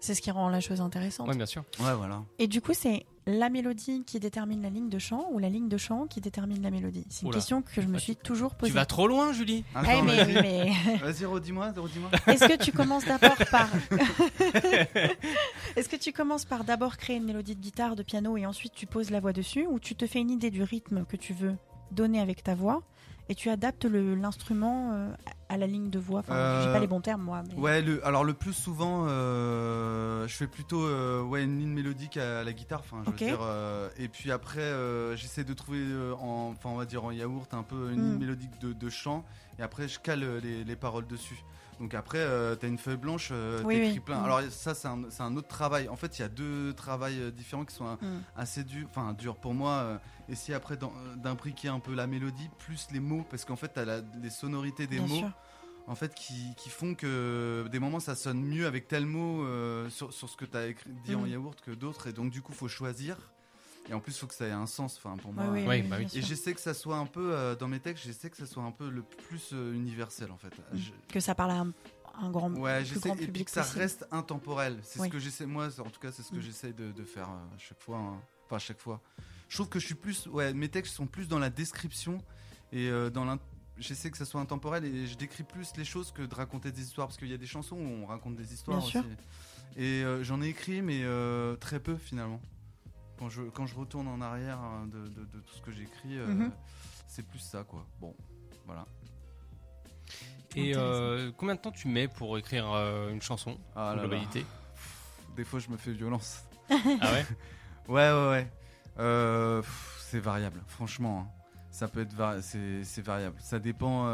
C'est 0.00 0.14
ce 0.14 0.20
qui 0.20 0.30
rend 0.30 0.48
la 0.48 0.60
chose 0.60 0.80
intéressante. 0.80 1.28
Ouais, 1.28 1.36
bien 1.36 1.46
sûr. 1.46 1.64
Ouais, 1.80 1.94
voilà. 1.94 2.22
Et 2.38 2.46
du 2.46 2.60
coup, 2.60 2.72
c'est 2.74 3.06
la 3.26 3.48
mélodie 3.48 4.04
qui 4.04 4.20
détermine 4.20 4.62
la 4.62 4.70
ligne 4.70 4.88
de 4.88 4.98
chant 4.98 5.26
ou 5.30 5.38
la 5.38 5.48
ligne 5.48 5.68
de 5.68 5.76
chant 5.76 6.06
qui 6.06 6.20
détermine 6.20 6.62
la 6.62 6.70
mélodie 6.70 7.06
C'est 7.08 7.26
une 7.26 7.32
question 7.32 7.62
que 7.62 7.80
je 7.80 7.86
me 7.86 7.98
suis 7.98 8.16
toujours 8.16 8.54
posée. 8.54 8.72
Tu 8.72 8.76
vas 8.76 8.86
trop 8.86 9.08
loin, 9.08 9.32
Julie. 9.32 9.64
Eh, 9.76 10.02
mais... 10.02 10.72
Vas-y, 11.00 11.24
redis-moi, 11.24 11.72
redis-moi. 11.76 12.10
Est-ce 12.26 12.46
que 12.46 12.62
tu 12.62 12.72
commences 12.72 13.04
d'abord 13.04 13.36
par 13.50 13.68
Est-ce 15.76 15.88
que 15.88 15.96
tu 15.96 16.12
commences 16.12 16.44
par 16.44 16.64
d'abord 16.64 16.96
créer 16.96 17.16
une 17.16 17.24
mélodie 17.24 17.56
de 17.56 17.60
guitare, 17.60 17.96
de 17.96 18.02
piano 18.02 18.36
et 18.36 18.46
ensuite 18.46 18.74
tu 18.74 18.86
poses 18.86 19.10
la 19.10 19.20
voix 19.20 19.32
dessus 19.32 19.66
ou 19.66 19.78
tu 19.78 19.94
te 19.94 20.06
fais 20.06 20.20
une 20.20 20.30
idée 20.30 20.50
du 20.50 20.62
rythme 20.62 21.04
que 21.04 21.16
tu 21.16 21.32
veux 21.32 21.54
donner 21.90 22.20
avec 22.20 22.42
ta 22.42 22.54
voix 22.54 22.82
et 23.28 23.34
tu 23.34 23.48
adaptes 23.50 23.84
l'instrument 23.84 24.90
euh, 24.92 25.10
à 25.48 25.56
la 25.56 25.66
ligne 25.66 25.90
de 25.90 25.98
voix. 25.98 26.20
Enfin, 26.20 26.60
j'ai 26.62 26.68
pas 26.68 26.76
euh, 26.76 26.80
les 26.80 26.86
bons 26.86 27.00
termes 27.00 27.22
moi. 27.22 27.42
Ouais, 27.56 27.80
le, 27.80 28.04
alors 28.06 28.24
le 28.24 28.34
plus 28.34 28.52
souvent, 28.52 29.06
euh, 29.08 30.26
je 30.28 30.34
fais 30.34 30.46
plutôt 30.46 30.86
ouais 31.24 31.44
une 31.44 31.58
ligne 31.58 31.72
mélodique 31.72 32.16
à 32.16 32.44
la 32.44 32.52
guitare. 32.52 32.80
Enfin, 32.80 33.02
je 33.04 33.10
veux 33.10 33.16
dire, 33.16 33.40
et 33.98 34.08
puis 34.08 34.30
après, 34.30 34.70
j'essaie 35.16 35.44
de 35.44 35.54
trouver, 35.54 35.82
en, 36.20 36.52
enfin 36.52 36.70
on 36.70 36.76
va 36.76 36.84
dire 36.84 37.04
en 37.04 37.10
yaourt, 37.10 37.52
un 37.54 37.62
peu 37.62 37.90
une 37.92 38.00
ligne 38.00 38.14
hmm. 38.14 38.18
mélodique 38.18 38.60
de, 38.60 38.72
de, 38.72 38.90
chant, 38.90 39.24
et 39.58 39.62
après 39.62 39.88
je 39.88 39.98
cale 39.98 40.38
les, 40.42 40.64
les 40.64 40.76
paroles 40.76 41.06
dessus. 41.06 41.42
Donc 41.80 41.94
après, 41.94 42.18
euh, 42.18 42.56
tu 42.56 42.66
as 42.66 42.68
une 42.68 42.78
feuille 42.78 42.96
blanche, 42.96 43.30
euh, 43.32 43.62
t'écris 43.64 44.00
plein. 44.00 44.22
Alors 44.22 44.40
ça, 44.50 44.74
c'est 44.74 44.88
un, 44.88 45.02
un, 45.18 45.36
autre 45.36 45.48
travail. 45.48 45.88
En 45.88 45.96
fait, 45.96 46.18
il 46.18 46.22
y 46.22 46.24
a 46.24 46.28
deux 46.28 46.72
travails 46.74 47.20
euh, 47.20 47.30
différents 47.30 47.64
qui 47.64 47.74
sont 47.74 47.86
mm. 47.86 48.22
assez 48.36 48.64
durs, 48.64 48.86
enfin 48.88 49.12
durs 49.12 49.36
pour 49.36 49.54
moi. 49.54 50.00
essayer 50.28 50.54
après 50.54 50.78
d'imbriquer 51.16 51.68
un 51.68 51.80
peu 51.80 51.94
la 51.94 52.06
mélodie 52.06 52.48
plus 52.58 52.88
les 52.92 53.00
mots, 53.00 53.24
parce 53.28 53.44
qu'en 53.44 53.56
fait, 53.56 53.72
tu 53.72 53.80
as 53.80 54.02
les 54.22 54.30
sonorités 54.30 54.86
des 54.86 55.00
mots. 55.00 55.24
En 55.86 55.94
fait, 55.94 56.14
qui, 56.14 56.54
qui, 56.56 56.70
font 56.70 56.94
que 56.94 57.68
des 57.70 57.78
moments 57.78 58.00
ça 58.00 58.14
sonne 58.14 58.42
mieux 58.42 58.66
avec 58.66 58.88
tel 58.88 59.04
mot 59.04 59.44
sur, 59.90 60.14
sur, 60.14 60.30
ce 60.30 60.36
que 60.36 60.46
tu 60.46 60.56
as 60.56 60.68
écrit, 60.68 60.90
dit 61.04 61.14
en 61.14 61.22
mm. 61.22 61.28
yaourt 61.28 61.60
que 61.60 61.72
d'autres, 61.72 62.06
et 62.06 62.12
donc 62.14 62.30
du 62.30 62.40
coup, 62.40 62.52
faut 62.52 62.68
choisir. 62.68 63.18
Et 63.88 63.94
en 63.94 64.00
plus, 64.00 64.12
il 64.12 64.18
faut 64.18 64.26
que 64.26 64.34
ça 64.34 64.46
ait 64.46 64.52
un 64.52 64.66
sens, 64.66 64.96
enfin 64.96 65.16
pour 65.16 65.32
moi. 65.32 65.44
Oui, 65.50 65.82
bah 65.82 66.00
et 66.00 66.22
j'essaie 66.22 66.54
que 66.54 66.60
ça 66.60 66.72
soit 66.72 66.96
un 66.96 67.06
peu 67.06 67.34
euh, 67.34 67.54
dans 67.54 67.68
mes 67.68 67.80
textes, 67.80 68.04
j'essaie 68.04 68.30
que 68.30 68.36
ça 68.36 68.46
soit 68.46 68.62
un 68.62 68.70
peu 68.70 68.88
le 68.88 69.02
plus 69.02 69.50
euh, 69.52 69.74
universel 69.74 70.30
en 70.30 70.38
fait. 70.38 70.52
Mm. 70.72 70.78
Que 71.08 71.20
ça 71.20 71.34
parle 71.34 71.50
à 71.50 71.66
un, 72.22 72.30
grand, 72.30 72.50
ouais, 72.54 72.82
plus 72.82 73.00
grand 73.00 73.14
public. 73.14 73.28
Et 73.28 73.32
puis 73.32 73.44
que 73.44 73.50
ça 73.50 73.62
reste 73.62 74.06
intemporel. 74.10 74.78
C'est 74.82 75.00
ce 75.00 75.08
que 75.08 75.18
j'essaie, 75.18 75.46
moi, 75.46 75.68
en 75.78 75.90
tout 75.90 76.00
cas, 76.00 76.12
c'est 76.12 76.22
ce 76.22 76.30
que 76.30 76.36
mm. 76.36 76.42
j'essaie 76.42 76.72
de, 76.72 76.92
de, 76.92 77.04
faire 77.04 77.28
euh, 77.28 77.56
à 77.56 77.58
chaque 77.58 77.80
fois. 77.82 77.98
Hein. 77.98 78.20
Enfin, 78.46 78.56
à 78.56 78.60
chaque 78.60 78.80
fois. 78.80 79.00
Je 79.48 79.56
trouve 79.56 79.68
que 79.68 79.78
je 79.78 79.86
suis 79.86 79.94
plus, 79.94 80.26
ouais, 80.28 80.54
mes 80.54 80.68
textes 80.68 80.94
sont 80.94 81.06
plus 81.06 81.28
dans 81.28 81.38
la 81.38 81.50
description 81.50 82.18
et 82.72 82.90
dans 83.12 83.38
j'essaie 83.78 84.10
que 84.10 84.16
ça 84.16 84.24
soit 84.24 84.40
intemporel 84.40 84.84
et 84.84 85.06
je 85.06 85.16
décris 85.16 85.44
plus 85.44 85.76
les 85.76 85.84
choses 85.84 86.10
que 86.10 86.22
de 86.22 86.34
raconter 86.34 86.72
des 86.72 86.82
histoires 86.82 87.06
parce 87.06 87.18
qu'il 87.18 87.28
y 87.28 87.34
a 87.34 87.36
des 87.36 87.46
chansons 87.46 87.76
où 87.76 88.02
on 88.02 88.06
raconte 88.06 88.34
des 88.34 88.52
histoires 88.52 88.78
Bien 88.78 89.00
aussi. 89.00 89.08
Et 89.76 90.02
j'en 90.22 90.42
ai 90.42 90.48
écrit 90.48 90.82
mais 90.82 91.04
très 91.60 91.78
peu 91.78 91.96
finalement 91.96 92.40
quand 93.18 93.28
je, 93.28 93.42
quand 93.42 93.66
je 93.66 93.74
retourne 93.74 94.08
en 94.08 94.20
arrière 94.20 94.58
hein, 94.58 94.86
de, 94.86 95.08
de, 95.08 95.40
tout 95.40 95.54
ce 95.54 95.62
que 95.62 95.70
j'écris, 95.70 96.18
euh, 96.18 96.26
mhm. 96.26 96.52
c'est 97.06 97.26
plus 97.26 97.38
ça, 97.38 97.64
quoi. 97.64 97.86
Bon, 98.00 98.14
voilà. 98.66 98.86
Et 100.56 100.74
euh, 100.76 101.32
combien 101.36 101.54
de 101.54 101.60
temps 101.60 101.72
tu 101.72 101.88
mets 101.88 102.06
pour 102.06 102.38
écrire 102.38 102.70
euh, 102.72 103.10
une 103.10 103.22
chanson 103.22 103.58
ah 103.74 103.92
en 103.92 103.98
globalité? 103.98 104.44
Des 105.36 105.44
fois, 105.44 105.58
je 105.58 105.68
me 105.68 105.76
fais 105.76 105.92
violence. 105.92 106.44
ah 106.70 106.74
ouais? 107.12 107.26
Ouais, 107.88 108.12
ouais, 108.12 108.48
ouais. 108.98 109.62
c'est 110.00 110.20
variable, 110.20 110.62
franchement. 110.66 111.26
Hein. 111.26 111.44
Ça 111.70 111.88
peut 111.88 112.02
être 112.02 112.14
c'est 112.42 113.02
variable. 113.02 113.36
Ça 113.40 113.58
dépend 113.58 114.06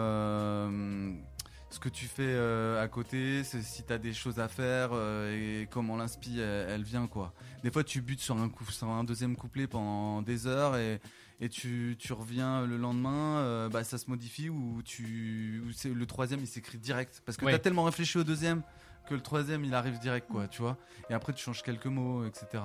ce 1.70 1.78
que 1.78 1.88
tu 1.88 2.06
fais 2.06 2.22
euh, 2.26 2.82
à 2.82 2.88
côté, 2.88 3.44
si 3.44 3.84
tu 3.84 3.92
as 3.92 3.98
des 3.98 4.12
choses 4.12 4.40
à 4.40 4.48
faire 4.48 4.90
euh, 4.92 5.62
et 5.62 5.68
comment 5.68 5.96
l'inspi 5.96 6.40
elle, 6.40 6.82
vient 6.82 7.06
quoi. 7.06 7.32
Des 7.62 7.70
fois 7.70 7.84
tu 7.84 8.02
butes 8.02 8.20
sur 8.20 8.36
un, 8.36 8.48
coup, 8.48 8.64
sur 8.64 8.88
un 8.88 9.04
deuxième 9.04 9.36
couplet 9.36 9.68
pendant 9.68 10.20
des 10.20 10.48
heures 10.48 10.76
et, 10.76 11.00
et 11.40 11.48
tu, 11.48 11.96
tu 11.98 12.12
reviens 12.12 12.66
le 12.66 12.76
lendemain, 12.76 13.38
euh, 13.38 13.68
bah, 13.68 13.84
ça 13.84 13.98
se 13.98 14.10
modifie 14.10 14.48
ou, 14.48 14.82
tu, 14.84 15.62
ou 15.62 15.94
le 15.94 16.06
troisième 16.06 16.40
il 16.40 16.48
s'écrit 16.48 16.78
direct 16.78 17.22
parce 17.24 17.38
que 17.38 17.46
tu 17.46 17.52
as 17.52 17.58
tellement 17.60 17.84
réfléchi 17.84 18.18
au 18.18 18.24
deuxième 18.24 18.62
que 19.08 19.14
le 19.14 19.22
troisième 19.22 19.64
il 19.64 19.74
arrive 19.74 20.00
direct 20.00 20.26
quoi, 20.28 20.48
tu 20.48 20.62
vois. 20.62 20.76
Et 21.08 21.14
après 21.14 21.32
tu 21.32 21.42
changes 21.42 21.62
quelques 21.62 21.86
mots, 21.86 22.24
etc. 22.24 22.64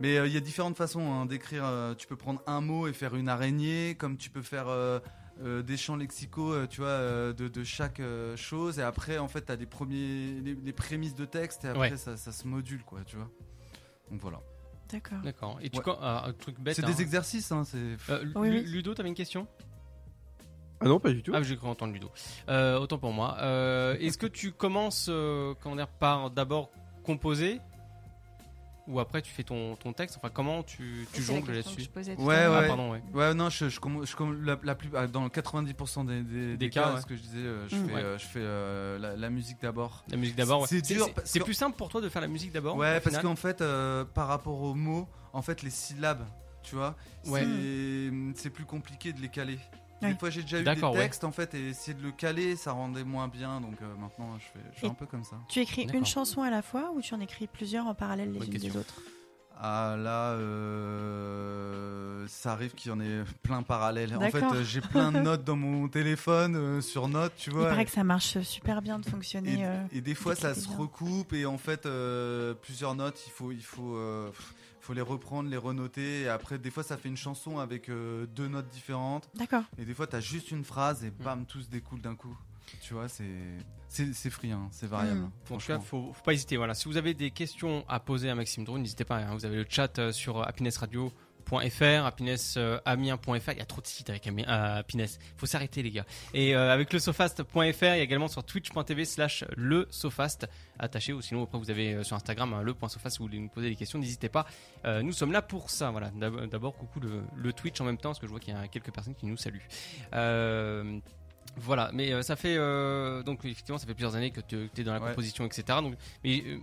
Mais 0.00 0.16
il 0.26 0.32
y 0.32 0.36
a 0.36 0.40
différentes 0.40 0.76
façons 0.76 1.12
hein, 1.12 1.26
d'écrire. 1.26 1.64
tu 1.96 2.06
peux 2.06 2.16
prendre 2.16 2.42
un 2.46 2.60
mot 2.60 2.86
et 2.86 2.92
faire 2.92 3.14
une 3.14 3.28
araignée, 3.28 3.94
comme 3.94 4.16
tu 4.16 4.30
peux 4.30 4.42
faire 4.42 4.66
euh, 5.40 5.62
des 5.62 5.76
champs 5.76 5.96
lexicaux, 5.96 6.52
euh, 6.52 6.66
tu 6.66 6.82
vois, 6.82 6.90
euh, 6.90 7.32
de, 7.32 7.64
chaque 7.64 8.02
chose. 8.36 8.78
Et 8.78 8.82
après, 8.82 9.18
en 9.18 9.28
fait, 9.28 9.46
tu 9.46 9.52
as 9.52 9.56
des 9.56 9.66
premiers, 9.66 10.40
les, 10.40 10.72
prémices 10.72 11.14
de 11.14 11.24
texte 11.24 11.64
et 11.64 11.68
après, 11.68 11.96
ça, 11.96 12.16
se 12.16 12.46
module, 12.46 12.84
quoi, 12.84 13.00
tu 13.04 13.16
vois. 13.16 13.30
Donc 14.10 14.20
voilà. 14.20 14.40
D'accord. 14.90 15.20
D'accord. 15.22 15.58
Et 15.62 15.70
tu 15.70 15.80
un 15.86 16.32
truc 16.34 16.60
bête. 16.60 16.76
C'est 16.76 16.82
des 16.82 16.92
hein. 16.92 16.96
exercices, 16.98 17.50
hein. 17.50 17.62
Ludo, 18.34 18.94
t'avais 18.94 19.08
une 19.08 19.14
question? 19.14 19.46
Ah 20.80 20.86
non, 20.86 20.98
pas 20.98 21.12
du 21.12 21.22
tout. 21.22 21.32
Ah, 21.34 21.42
j'ai 21.42 21.56
cru 21.56 21.68
entendre 21.68 21.92
Ludo. 21.92 22.10
autant 22.48 22.98
pour 22.98 23.12
moi. 23.12 23.36
Est-ce 23.98 24.18
que 24.18 24.26
tu 24.26 24.52
commences, 24.52 25.10
comment 25.62 25.76
dire, 25.76 25.88
par 25.88 26.30
d'abord 26.30 26.70
composer 27.04 27.60
ou 28.88 29.00
après 29.00 29.22
tu 29.22 29.32
fais 29.32 29.44
ton, 29.44 29.76
ton 29.76 29.92
texte 29.92 30.16
Enfin, 30.16 30.30
comment 30.32 30.62
tu, 30.62 31.06
tu 31.12 31.22
jongles 31.22 31.52
là-dessus 31.52 31.88
Ouais, 31.96 32.14
ouais. 32.18 32.46
Ah, 32.52 32.62
pardon, 32.66 32.92
ouais. 32.92 33.02
ouais. 33.14 33.34
non, 33.34 33.48
je, 33.48 33.68
je, 33.68 33.78
je, 33.80 34.44
la, 34.44 34.58
la 34.62 34.74
plus, 34.74 34.90
ah, 34.94 35.06
dans 35.06 35.28
90% 35.28 36.06
des, 36.06 36.22
des, 36.22 36.56
des, 36.56 36.70
cas, 36.70 37.00
ce 37.00 37.06
que 37.06 37.16
je 37.16 37.20
disais, 37.20 37.38
euh, 37.38 37.68
je, 37.68 37.76
mmh. 37.76 37.88
fais, 37.88 37.94
euh, 37.94 38.18
je 38.18 38.26
fais 38.26 38.40
euh, 38.40 38.98
la, 38.98 39.16
la, 39.16 39.30
musique 39.30 39.58
d'abord. 39.60 40.04
La 40.10 40.16
musique 40.16 40.36
d'abord, 40.36 40.66
C'est 40.66 40.82
dur. 40.82 41.08
C'est 41.24 41.40
plus 41.40 41.54
simple 41.54 41.76
pour 41.76 41.88
toi 41.88 42.00
de 42.00 42.08
faire 42.08 42.22
la 42.22 42.28
musique 42.28 42.52
d'abord 42.52 42.76
Ouais, 42.76 43.00
parce 43.00 43.18
qu'en 43.18 43.36
fait, 43.36 43.62
par 44.14 44.28
rapport 44.28 44.60
aux 44.60 44.74
mots, 44.74 45.08
en 45.32 45.42
fait, 45.42 45.62
les 45.62 45.70
syllabes, 45.70 46.26
tu 46.62 46.74
vois, 46.74 46.96
c'est 47.24 48.50
plus 48.50 48.64
compliqué 48.64 49.12
de 49.12 49.20
les 49.20 49.28
caler. 49.28 49.58
Des 50.08 50.14
fois, 50.18 50.30
j'ai 50.30 50.42
déjà 50.42 50.60
eu 50.60 50.64
des 50.64 50.92
textes 50.92 51.24
en 51.24 51.32
fait 51.32 51.54
et 51.54 51.68
essayer 51.70 51.94
de 51.94 52.02
le 52.02 52.12
caler, 52.12 52.56
ça 52.56 52.72
rendait 52.72 53.04
moins 53.04 53.28
bien. 53.28 53.60
Donc 53.60 53.80
euh, 53.80 53.94
maintenant, 53.96 54.36
je 54.38 54.44
fais, 54.44 54.64
je 54.74 54.80
fais 54.80 54.86
un 54.86 54.94
peu 54.94 55.06
comme 55.06 55.24
ça. 55.24 55.36
Tu 55.48 55.60
écris 55.60 55.86
une 55.92 56.06
chanson 56.06 56.42
à 56.42 56.50
la 56.50 56.62
fois 56.62 56.92
ou 56.94 57.00
tu 57.00 57.14
en 57.14 57.20
écris 57.20 57.46
plusieurs 57.46 57.86
en 57.86 57.94
parallèle 57.94 58.32
les 58.32 58.44
unes 58.44 58.52
des 58.52 58.76
autres? 58.76 59.00
Ah 59.64 59.94
là, 59.96 60.30
euh, 60.32 62.26
ça 62.26 62.52
arrive 62.52 62.72
qu'il 62.72 62.90
y 62.90 62.94
en 62.94 63.00
ait 63.00 63.22
plein 63.44 63.62
parallèle. 63.62 64.16
En 64.16 64.20
fait, 64.28 64.44
j'ai 64.64 64.80
plein 64.80 65.12
de 65.12 65.18
notes 65.22 65.44
dans 65.44 65.54
mon 65.54 65.86
téléphone 65.88 66.56
euh, 66.56 66.80
sur 66.80 67.06
notes, 67.06 67.34
tu 67.36 67.50
vois. 67.50 67.64
Il 67.64 67.68
paraît 67.68 67.84
que 67.84 67.92
ça 67.92 68.02
marche 68.02 68.40
super 68.40 68.82
bien 68.82 68.98
de 68.98 69.06
fonctionner. 69.06 69.64
Et, 69.92 70.00
des 70.00 70.16
fois, 70.16 70.34
ça 70.34 70.54
se 70.54 70.68
recoupe 70.68 71.32
et 71.32 71.46
en 71.46 71.58
fait, 71.58 71.86
plusieurs 72.62 72.96
notes, 72.96 73.22
il 73.26 73.30
faut, 73.30 73.52
il 73.52 73.62
faut, 73.62 73.96
faut 74.82 74.92
les 74.92 75.00
reprendre, 75.00 75.48
les 75.48 75.56
renoter. 75.56 76.22
Et 76.22 76.28
après, 76.28 76.58
des 76.58 76.70
fois, 76.70 76.82
ça 76.82 76.96
fait 76.96 77.08
une 77.08 77.16
chanson 77.16 77.58
avec 77.58 77.88
euh, 77.88 78.26
deux 78.26 78.48
notes 78.48 78.68
différentes. 78.68 79.30
D'accord. 79.34 79.62
Et 79.78 79.84
des 79.84 79.94
fois, 79.94 80.06
tu 80.06 80.16
as 80.16 80.20
juste 80.20 80.50
une 80.50 80.64
phrase 80.64 81.04
et 81.04 81.10
mm. 81.10 81.24
bam, 81.24 81.46
tout 81.46 81.62
se 81.62 81.68
découle 81.68 82.00
d'un 82.00 82.16
coup. 82.16 82.36
Tu 82.80 82.94
vois, 82.94 83.08
c'est 83.08 83.24
c'est 83.88 84.30
free, 84.30 84.50
hein, 84.50 84.68
c'est 84.70 84.86
variable. 84.86 85.20
Mm. 85.20 85.30
En 85.50 85.58
tout 85.58 85.66
cas, 85.66 85.78
faut, 85.78 86.12
faut 86.12 86.22
pas 86.24 86.32
hésiter. 86.32 86.56
Voilà, 86.56 86.74
si 86.74 86.88
vous 86.88 86.96
avez 86.96 87.14
des 87.14 87.30
questions 87.30 87.84
à 87.88 88.00
poser 88.00 88.30
à 88.30 88.34
Maxime 88.34 88.64
Drone, 88.64 88.82
n'hésitez 88.82 89.04
pas. 89.04 89.18
Hein. 89.18 89.34
vous 89.34 89.44
avez 89.44 89.56
le 89.56 89.66
chat 89.68 89.98
euh, 89.98 90.12
sur 90.12 90.42
happinessradio.fr 90.42 91.12
happiness.fr, 91.58 92.06
happinessamiens.fr. 92.06 93.52
Il 93.52 93.58
y 93.58 93.60
a 93.60 93.64
trop 93.66 93.80
de 93.80 93.86
sites 93.86 94.10
avec 94.10 94.26
euh, 94.26 94.78
happiness. 94.78 95.18
Faut 95.36 95.46
s'arrêter, 95.46 95.82
les 95.82 95.90
gars. 95.90 96.04
Et 96.34 96.54
euh, 96.54 96.72
avec 96.72 96.92
le 96.92 96.98
sofast.fr, 96.98 97.54
il 97.54 97.86
y 97.86 97.86
a 97.86 97.98
également 97.98 98.28
sur 98.28 98.44
twitch.tv 98.44 99.04
slash 99.04 99.44
le 99.56 99.86
sofast 99.90 100.48
attaché 100.78 101.12
ou 101.12 101.20
sinon 101.20 101.44
après 101.44 101.58
vous 101.58 101.70
avez 101.70 101.94
euh, 101.94 102.02
sur 102.02 102.16
Instagram 102.16 102.54
hein, 102.54 102.62
le.sofast 102.62 103.18
vous 103.18 103.26
voulez 103.26 103.38
nous 103.38 103.48
poser 103.48 103.68
des 103.68 103.76
questions, 103.76 103.98
n'hésitez 103.98 104.28
pas. 104.28 104.46
Euh, 104.84 105.02
nous 105.02 105.12
sommes 105.12 105.32
là 105.32 105.42
pour 105.42 105.70
ça. 105.70 105.90
Voilà. 105.90 106.10
D'ab- 106.10 106.46
D'abord, 106.48 106.74
coucou 106.76 107.00
le, 107.00 107.22
le 107.36 107.52
Twitch 107.52 107.80
en 107.80 107.84
même 107.84 107.98
temps 107.98 108.10
parce 108.10 108.18
que 108.18 108.26
je 108.26 108.30
vois 108.30 108.40
qu'il 108.40 108.54
y 108.54 108.56
a 108.56 108.68
quelques 108.68 108.92
personnes 108.92 109.14
qui 109.14 109.26
nous 109.26 109.36
saluent. 109.36 109.66
Euh, 110.14 110.98
voilà, 111.56 111.90
mais 111.92 112.12
euh, 112.12 112.22
ça 112.22 112.34
fait 112.36 112.56
euh, 112.56 113.22
donc 113.22 113.44
effectivement 113.44 113.76
ça 113.78 113.86
fait 113.86 113.94
plusieurs 113.94 114.16
années 114.16 114.30
que 114.30 114.40
tu 114.40 114.70
es 114.76 114.84
dans 114.84 114.94
la 114.94 115.00
Ouais. 115.00 115.08
composition, 115.10 115.44
etc. 115.44 115.64
Donc, 115.82 115.94
mais 116.24 116.42
euh, 116.46 116.58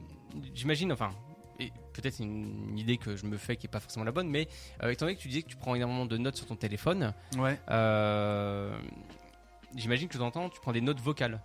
j'imagine, 0.56 0.92
enfin, 0.92 1.12
et 1.60 1.72
peut-être 1.94 2.20
une, 2.20 2.78
idée 2.78 2.98
que 2.98 3.16
je 3.16 3.26
me 3.26 3.38
fais 3.38 3.56
qui 3.58 3.68
est 3.68 3.70
pas 3.70 3.80
forcément 3.80 4.06
la 4.06 4.12
bonne, 4.12 4.30
mais 4.30 4.48
euh, 4.84 4.90
étant 4.92 5.06
donné 5.06 5.16
que 5.18 5.22
tu 5.22 5.28
disais 5.28 5.42
que 5.42 5.50
tu 5.50 5.58
prends 5.58 5.76
énormément 5.76 6.06
de 6.06 6.18
notes 6.18 6.36
sur 6.38 6.46
ton 6.46 6.56
téléphone, 6.56 7.14
Ouais. 7.38 7.60
euh, 7.70 8.78
j'imagine 9.76 10.08
que 10.08 10.14
de 10.14 10.20
temps 10.20 10.28
en 10.28 10.32
temps 10.32 10.50
tu 10.50 10.60
prends 10.62 10.72
des 10.72 10.82
notes 10.82 11.00
vocales. 11.02 11.42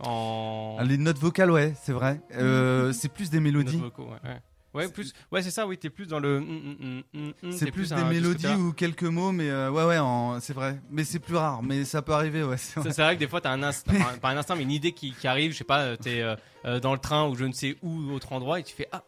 En 0.00 0.76
Ah, 0.80 0.84
Les 0.84 0.96
notes 0.98 1.18
vocales, 1.18 1.50
ouais, 1.50 1.74
c'est 1.80 1.92
vrai. 1.92 2.20
Euh, 2.34 2.92
c'est 2.92 3.08
plus 3.08 3.30
des 3.30 3.40
mélodies. 3.40 3.76
notes 3.76 3.94
vocaux, 3.96 4.10
ouais. 4.10 4.30
ouais. 4.30 4.40
Ouais, 4.74 4.88
plus, 4.88 5.12
ouais, 5.30 5.42
c'est 5.42 5.50
ça, 5.50 5.66
oui, 5.66 5.76
t'es 5.76 5.90
plus 5.90 6.06
dans 6.06 6.18
le. 6.18 6.40
mm, 6.40 7.02
mm, 7.12 7.32
mm, 7.42 7.52
C'est 7.52 7.70
plus 7.70 7.90
des 7.90 8.04
mélodies 8.04 8.46
ou 8.54 8.72
quelques 8.72 9.02
mots, 9.02 9.30
mais 9.30 9.50
euh, 9.50 9.70
ouais, 9.70 9.84
ouais, 9.84 9.98
en- 9.98 10.40
c'est 10.40 10.54
vrai. 10.54 10.80
Mais 10.90 11.04
c'est 11.04 11.18
plus 11.18 11.36
rare, 11.36 11.62
mais 11.62 11.84
ça 11.84 12.00
peut 12.00 12.12
arriver, 12.14 12.42
ouais. 12.42 12.56
c'est 12.56 12.80
vrai. 12.80 13.14
Que 13.14 13.20
des 13.20 13.28
fois, 13.28 13.42
t'as 13.42 13.50
un 13.52 13.62
instant, 13.62 13.92
enfin, 13.94 14.16
pas 14.16 14.30
un 14.30 14.36
instant, 14.38 14.56
mais 14.56 14.62
une 14.62 14.70
idée 14.70 14.92
qui, 14.92 15.12
qui 15.12 15.28
arrive, 15.28 15.52
je 15.52 15.58
sais 15.58 15.64
pas, 15.64 15.98
t'es 15.98 16.22
euh, 16.64 16.80
dans 16.80 16.94
le 16.94 16.98
train 16.98 17.28
ou 17.28 17.34
je 17.34 17.44
ne 17.44 17.52
sais 17.52 17.76
où, 17.82 18.12
autre 18.12 18.32
endroit, 18.32 18.60
et 18.60 18.62
tu 18.62 18.74
fais 18.74 18.88
Ah, 18.92 19.04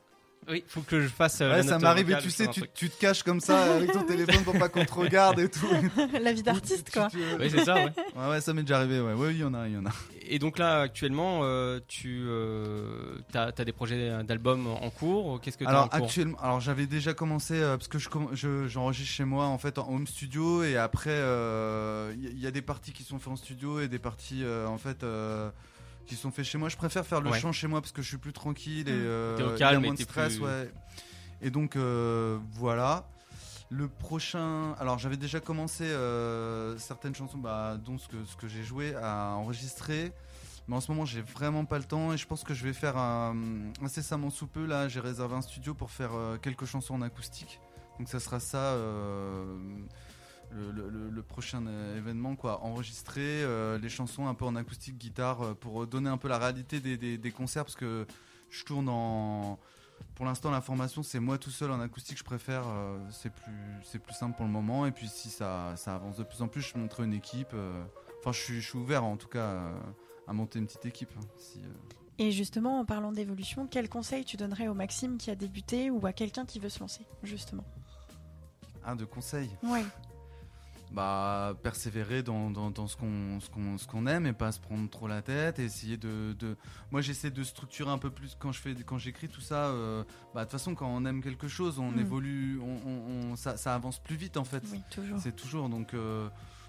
oui, 0.48 0.64
faut 0.68 0.80
que 0.82 1.00
je 1.00 1.08
fasse. 1.08 1.40
euh, 1.40 1.54
Ouais, 1.56 1.62
ça 1.62 1.78
m'arrive 1.78 2.10
et 2.10 2.18
tu 2.18 2.30
sais, 2.30 2.46
tu, 2.74 2.90
te 2.90 3.00
caches 3.00 3.22
comme 3.22 3.40
ça 3.40 3.74
avec 3.76 3.92
ton 3.92 4.02
téléphone 4.04 4.42
pour 4.44 4.58
pas 4.58 4.68
qu'on 4.68 4.84
te 4.84 4.92
regarde 4.94 5.38
et 5.40 5.48
tout. 5.48 5.66
La 6.20 6.32
vie 6.32 6.42
d'artiste, 6.42 6.90
quoi. 6.92 7.08
Oui, 7.40 7.48
c'est 7.50 7.64
ça, 7.64 7.76
ouais. 7.76 7.92
Ouais, 8.16 8.28
ouais, 8.30 8.40
ça 8.40 8.52
m'est 8.54 8.62
déjà 8.62 8.78
arrivé, 8.78 9.00
ouais. 9.00 9.12
Ouais, 9.14 9.32
il 9.32 9.38
y 9.40 9.44
en 9.44 9.54
a, 9.54 9.66
il 9.68 9.74
y 9.74 9.76
en 9.76 9.86
a. 9.86 9.90
Et 10.26 10.38
donc 10.38 10.58
là, 10.58 10.80
actuellement, 10.80 11.40
euh, 11.42 11.80
tu 11.88 12.24
euh, 12.26 13.16
as, 13.34 13.52
des 13.64 13.72
projets 13.72 14.10
d'albums 14.24 14.66
en 14.66 14.90
cours 14.90 15.40
Qu'est-ce 15.40 15.58
que 15.58 15.64
tu 15.64 15.68
as 15.68 15.72
en 15.72 15.76
Alors 15.76 15.90
cours 15.90 16.04
actuellement, 16.04 16.38
alors 16.40 16.60
j'avais 16.60 16.86
déjà 16.86 17.12
commencé 17.14 17.54
euh, 17.54 17.76
parce 17.76 17.88
que 17.88 17.98
je 17.98 18.08
comm- 18.08 18.28
je- 18.32 18.66
j'enregistre 18.66 19.12
chez 19.12 19.24
moi 19.24 19.46
en 19.46 19.58
fait 19.58 19.78
en 19.78 19.88
home 19.88 20.06
studio 20.06 20.62
et 20.64 20.76
après 20.78 21.10
euh, 21.10 22.14
il 22.16 22.38
y, 22.38 22.42
y 22.42 22.46
a 22.46 22.50
des 22.50 22.62
parties 22.62 22.92
qui 22.92 23.02
sont 23.02 23.18
faites 23.18 23.32
en 23.32 23.36
studio 23.36 23.80
et 23.80 23.88
des 23.88 23.98
parties 23.98 24.42
euh, 24.44 24.66
en 24.66 24.78
fait 24.78 25.02
euh, 25.04 25.50
qui 26.06 26.16
sont 26.16 26.30
faites 26.30 26.44
chez 26.44 26.58
moi. 26.58 26.68
Je 26.68 26.76
préfère 26.76 27.06
faire 27.06 27.20
le 27.20 27.30
Ouais. 27.30 27.38
chant 27.40 27.52
chez 27.52 27.66
moi 27.66 27.80
parce 27.80 27.92
que 27.92 28.02
je 28.02 28.08
suis 28.08 28.18
plus 28.18 28.32
tranquille 28.32 28.88
et 28.88 28.92
Mm. 28.92 29.04
euh, 29.04 29.36
au 29.36 29.40
il 29.40 29.44
y 29.50 29.54
a 29.54 29.58
calme 29.58 29.82
moins 29.84 29.92
de 29.92 29.98
t'es 29.98 30.04
stress, 30.04 30.34
plus- 30.36 30.44
ouais. 30.44 30.72
Et 31.42 31.50
donc 31.50 31.76
euh, 31.76 32.38
voilà. 32.52 33.06
Le 33.70 33.88
prochain, 33.88 34.74
alors 34.78 34.98
j'avais 34.98 35.16
déjà 35.16 35.40
commencé 35.40 35.84
euh, 35.84 36.76
certaines 36.78 37.14
chansons, 37.14 37.38
bah, 37.38 37.76
dont 37.82 37.98
ce 37.98 38.06
que, 38.08 38.24
ce 38.24 38.36
que 38.36 38.46
j'ai 38.46 38.62
joué 38.62 38.94
à 38.94 39.30
enregistrer. 39.36 40.12
Mais 40.68 40.76
en 40.76 40.80
ce 40.80 40.90
moment, 40.92 41.04
j'ai 41.04 41.22
vraiment 41.22 41.64
pas 41.64 41.78
le 41.78 41.84
temps 41.84 42.12
et 42.12 42.16
je 42.16 42.26
pense 42.26 42.44
que 42.44 42.54
je 42.54 42.62
vais 42.64 42.72
faire 42.72 42.96
un, 42.96 43.34
incessamment 43.82 44.30
sous 44.30 44.46
peu. 44.46 44.64
Là, 44.64 44.88
j'ai 44.88 45.00
réservé 45.00 45.34
un 45.34 45.42
studio 45.42 45.74
pour 45.74 45.90
faire 45.90 46.10
euh, 46.14 46.36
quelques 46.38 46.64
chansons 46.66 46.94
en 46.94 47.02
acoustique. 47.02 47.58
Donc, 47.98 48.08
ça 48.08 48.18
sera 48.20 48.38
ça 48.40 48.58
le, 50.54 50.70
le- 50.70 50.88
le- 50.88 51.10
le 51.10 51.22
prochain 51.22 51.66
euh, 51.66 51.98
événement, 51.98 52.36
quoi. 52.36 52.62
Enregistrer 52.62 53.42
euh, 53.42 53.76
les 53.78 53.88
chansons 53.88 54.26
un 54.28 54.34
peu 54.34 54.44
en 54.44 54.54
acoustique, 54.56 54.96
guitare, 54.96 55.42
euh, 55.42 55.54
pour 55.54 55.86
donner 55.86 56.08
un 56.08 56.16
peu 56.16 56.28
la 56.28 56.38
réalité 56.38 56.80
des, 56.80 56.96
des- 56.96 57.18
des 57.18 57.30
concerts 57.32 57.64
parce 57.64 57.76
que 57.76 58.06
je 58.50 58.64
tourne 58.64 58.88
en. 58.88 59.58
Pour 60.16 60.26
l'instant, 60.26 60.50
la 60.50 60.60
formation, 60.60 61.02
c'est 61.02 61.18
moi 61.20 61.38
tout 61.38 61.50
seul 61.50 61.70
en 61.72 61.80
acoustique. 61.80 62.18
Je 62.18 62.24
préfère, 62.24 62.64
euh, 62.68 62.98
c'est 63.10 63.32
plus, 63.32 63.52
c'est 63.84 63.98
plus 63.98 64.14
simple 64.14 64.36
pour 64.36 64.44
le 64.46 64.50
moment. 64.52 64.86
Et 64.86 64.92
puis, 64.92 65.08
si 65.08 65.28
ça, 65.30 65.74
ça 65.76 65.96
avance 65.96 66.16
de 66.16 66.22
plus 66.24 66.40
en 66.42 66.48
plus, 66.48 66.62
je 66.62 66.78
montrerai 66.78 67.04
une 67.04 67.14
équipe. 67.14 67.52
euh, 67.54 67.82
Enfin, 68.20 68.32
je 68.32 68.40
suis, 68.40 68.60
je 68.60 68.68
suis 68.68 68.78
ouvert 68.78 69.04
en 69.04 69.16
tout 69.16 69.28
cas 69.28 69.60
à 70.26 70.32
monter 70.32 70.58
une 70.58 70.66
petite 70.66 70.86
équipe. 70.86 71.10
hein, 71.18 71.26
si, 71.36 71.60
Et 72.18 72.30
justement, 72.32 72.78
en 72.80 72.84
parlant 72.84 73.12
d'évolution, 73.12 73.66
quel 73.70 73.88
conseil 73.88 74.24
tu 74.24 74.36
donnerais 74.36 74.68
au 74.68 74.74
Maxime 74.74 75.18
qui 75.18 75.30
a 75.30 75.34
débuté 75.34 75.90
ou 75.90 76.06
à 76.06 76.12
quelqu'un 76.12 76.46
qui 76.46 76.58
veut 76.58 76.68
se 76.70 76.80
lancer, 76.80 77.04
justement? 77.22 77.64
Ah, 78.84 78.94
de 78.94 79.04
conseils? 79.04 79.50
Ouais. 79.62 79.84
Bah, 80.94 81.54
persévérer 81.62 82.22
dans, 82.22 82.50
dans, 82.50 82.70
dans 82.70 82.86
ce 82.86 82.96
qu'on 82.96 83.40
ce 83.40 84.08
aime 84.08 84.26
et 84.26 84.32
pas 84.32 84.52
se 84.52 84.60
prendre 84.60 84.88
trop 84.88 85.08
la 85.08 85.22
tête 85.22 85.58
et 85.58 85.64
essayer 85.64 85.96
de. 85.96 86.34
de... 86.38 86.56
Moi, 86.92 87.00
j'essaie 87.00 87.30
de 87.32 87.42
structurer 87.42 87.90
un 87.90 87.98
peu 87.98 88.10
plus 88.10 88.36
quand 88.38 88.52
je 88.52 88.60
fais 88.60 88.74
quand 88.86 88.98
j'écris 88.98 89.28
tout 89.28 89.40
ça. 89.40 89.66
euh, 89.66 90.04
bah, 90.34 90.40
de 90.42 90.44
toute 90.44 90.52
façon, 90.52 90.74
quand 90.76 90.86
on 90.88 91.04
aime 91.04 91.20
quelque 91.20 91.48
chose, 91.48 91.80
on 91.80 91.90
Mm. 91.90 91.98
évolue, 91.98 92.60
on, 92.60 92.88
on- 92.88 93.32
on- 93.32 93.36
ça, 93.36 93.56
ça 93.56 93.74
avance 93.74 93.98
plus 93.98 94.14
vite 94.16 94.36
en 94.36 94.44
fait. 94.44 94.62
Oui. 94.70 94.80
C'est 95.18 95.34
toujours 95.34 95.68
donc. 95.68 95.94
euh, 95.94 96.28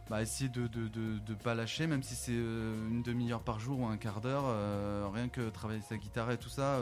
bah, 0.10 0.22
essayer 0.22 0.50
de 0.50 0.68
de, 0.68 0.88
de, 0.88 1.18
de 1.20 1.34
pas 1.34 1.54
lâcher, 1.56 1.86
même 1.88 2.04
si 2.04 2.16
c'est 2.16 2.32
euh, 2.36 2.90
une 2.90 3.02
demi-heure 3.04 3.42
par 3.44 3.60
jour 3.60 3.80
ou 3.80 3.86
un 3.88 3.98
quart 3.98 4.22
d'heure, 4.22 4.44
euh, 4.46 5.08
rien 5.14 5.30
que 5.30 5.50
travailler 5.50 5.82
sa 5.82 5.98
guitare 5.98 6.30
et 6.32 6.38
tout 6.38 6.50
ça, 6.50 6.80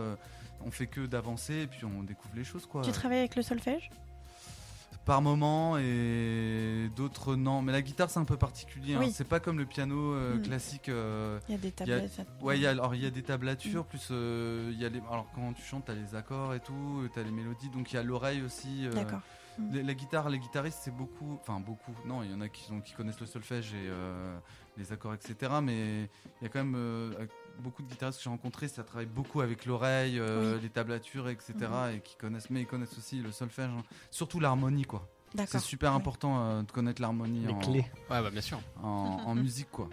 on 0.65 0.71
fait 0.71 0.87
que 0.87 1.05
d'avancer 1.05 1.53
et 1.63 1.67
puis 1.67 1.85
on 1.85 2.03
découvre 2.03 2.35
les 2.35 2.43
choses 2.43 2.65
quoi. 2.65 2.81
Tu 2.83 2.91
travailles 2.91 3.19
avec 3.19 3.35
le 3.37 3.41
solfège? 3.41 3.89
Par 5.05 5.21
moment 5.21 5.77
et 5.77 6.89
d'autres 6.95 7.35
non. 7.35 7.61
Mais 7.61 7.73
la 7.73 7.81
guitare 7.81 8.09
c'est 8.09 8.19
un 8.19 8.25
peu 8.25 8.37
particulier. 8.37 8.95
hein. 8.95 9.09
C'est 9.11 9.27
pas 9.27 9.41
comme 9.41 9.57
le 9.57 9.65
piano 9.65 10.13
euh, 10.13 10.35
Mm. 10.37 10.41
classique. 10.43 10.87
euh, 10.89 11.39
Il 11.49 11.51
y 11.51 11.55
a 11.55 11.99
des 11.99 12.07
ça- 12.07 12.23
Ouais, 12.41 12.57
il 12.57 12.61
y 12.61 12.67
a, 12.67 12.69
alors 12.69 12.95
il 12.95 13.03
y 13.03 13.05
a 13.05 13.09
des 13.09 13.21
tablatures 13.23 13.85
plus 13.85 14.07
euh, 14.11 14.69
il 14.73 14.79
y 14.81 14.85
a 14.85 14.89
les. 14.89 14.99
Alors 15.11 15.27
quand 15.35 15.51
tu 15.53 15.61
chantes 15.61 15.85
t'as 15.85 15.93
les 15.93 16.15
accords 16.15 16.53
et 16.53 16.61
tout, 16.61 17.05
t'as 17.13 17.23
les 17.23 17.31
mélodies, 17.31 17.69
donc 17.69 17.91
il 17.91 17.95
y 17.95 17.99
a 17.99 18.03
l'oreille 18.03 18.41
aussi. 18.43 18.87
D'accord. 18.93 19.19
les- 19.71 19.83
La 19.83 19.93
guitare, 19.93 20.29
les 20.29 20.39
guitaristes 20.39 20.79
c'est 20.81 20.95
beaucoup, 20.95 21.37
enfin 21.41 21.59
beaucoup. 21.59 21.93
Non, 22.05 22.23
il 22.23 22.31
y 22.31 22.33
en 22.33 22.39
a 22.41 22.47
qui, 22.47 22.63
sont, 22.63 22.79
qui 22.79 22.93
connaissent 22.93 23.19
le 23.19 23.25
solfège 23.27 23.73
et 23.73 23.89
les 24.77 24.91
accords 24.93 25.13
etc. 25.13 25.51
Mais 25.61 26.03
il 26.41 26.43
y 26.43 26.45
a 26.45 26.49
quand 26.49 26.63
même 26.63 27.17
beaucoup 27.59 27.81
de 27.83 27.87
guitaristes 27.89 28.17
que 28.19 28.23
j'ai 28.23 28.29
rencontrés, 28.29 28.67
ça 28.67 28.83
travaille 28.83 29.05
beaucoup 29.05 29.41
avec 29.41 29.65
l'oreille, 29.65 30.19
euh, 30.19 30.55
Oui. 30.55 30.61
les 30.63 30.69
tablatures 30.69 31.29
etc. 31.29 31.53
Mhm. 31.61 31.95
Et 31.95 31.99
qui 32.01 32.15
connaissent, 32.15 32.49
mais 32.49 32.61
ils 32.61 32.67
connaissent 32.67 32.97
aussi 32.97 33.17
le 33.19 33.31
solfège. 33.31 33.69
hein. 33.69 33.83
Surtout 34.11 34.39
l'harmonie 34.39 34.83
quoi. 34.83 35.07
C'est 35.47 35.59
super 35.59 35.91
Ouais. 35.91 35.97
important 35.97 36.43
euh, 36.45 36.61
de 36.61 36.71
connaître 36.71 37.01
l'harmonie 37.01 37.39
Les 37.47 37.53
en, 37.53 37.59
clés. 37.59 37.85
Ouais, 38.09 38.21
bah 38.21 38.29
bien 38.29 38.41
sûr. 38.41 38.59
en, 38.83 38.87
en 39.25 39.35
musique 39.35 39.71
quoi. 39.71 39.89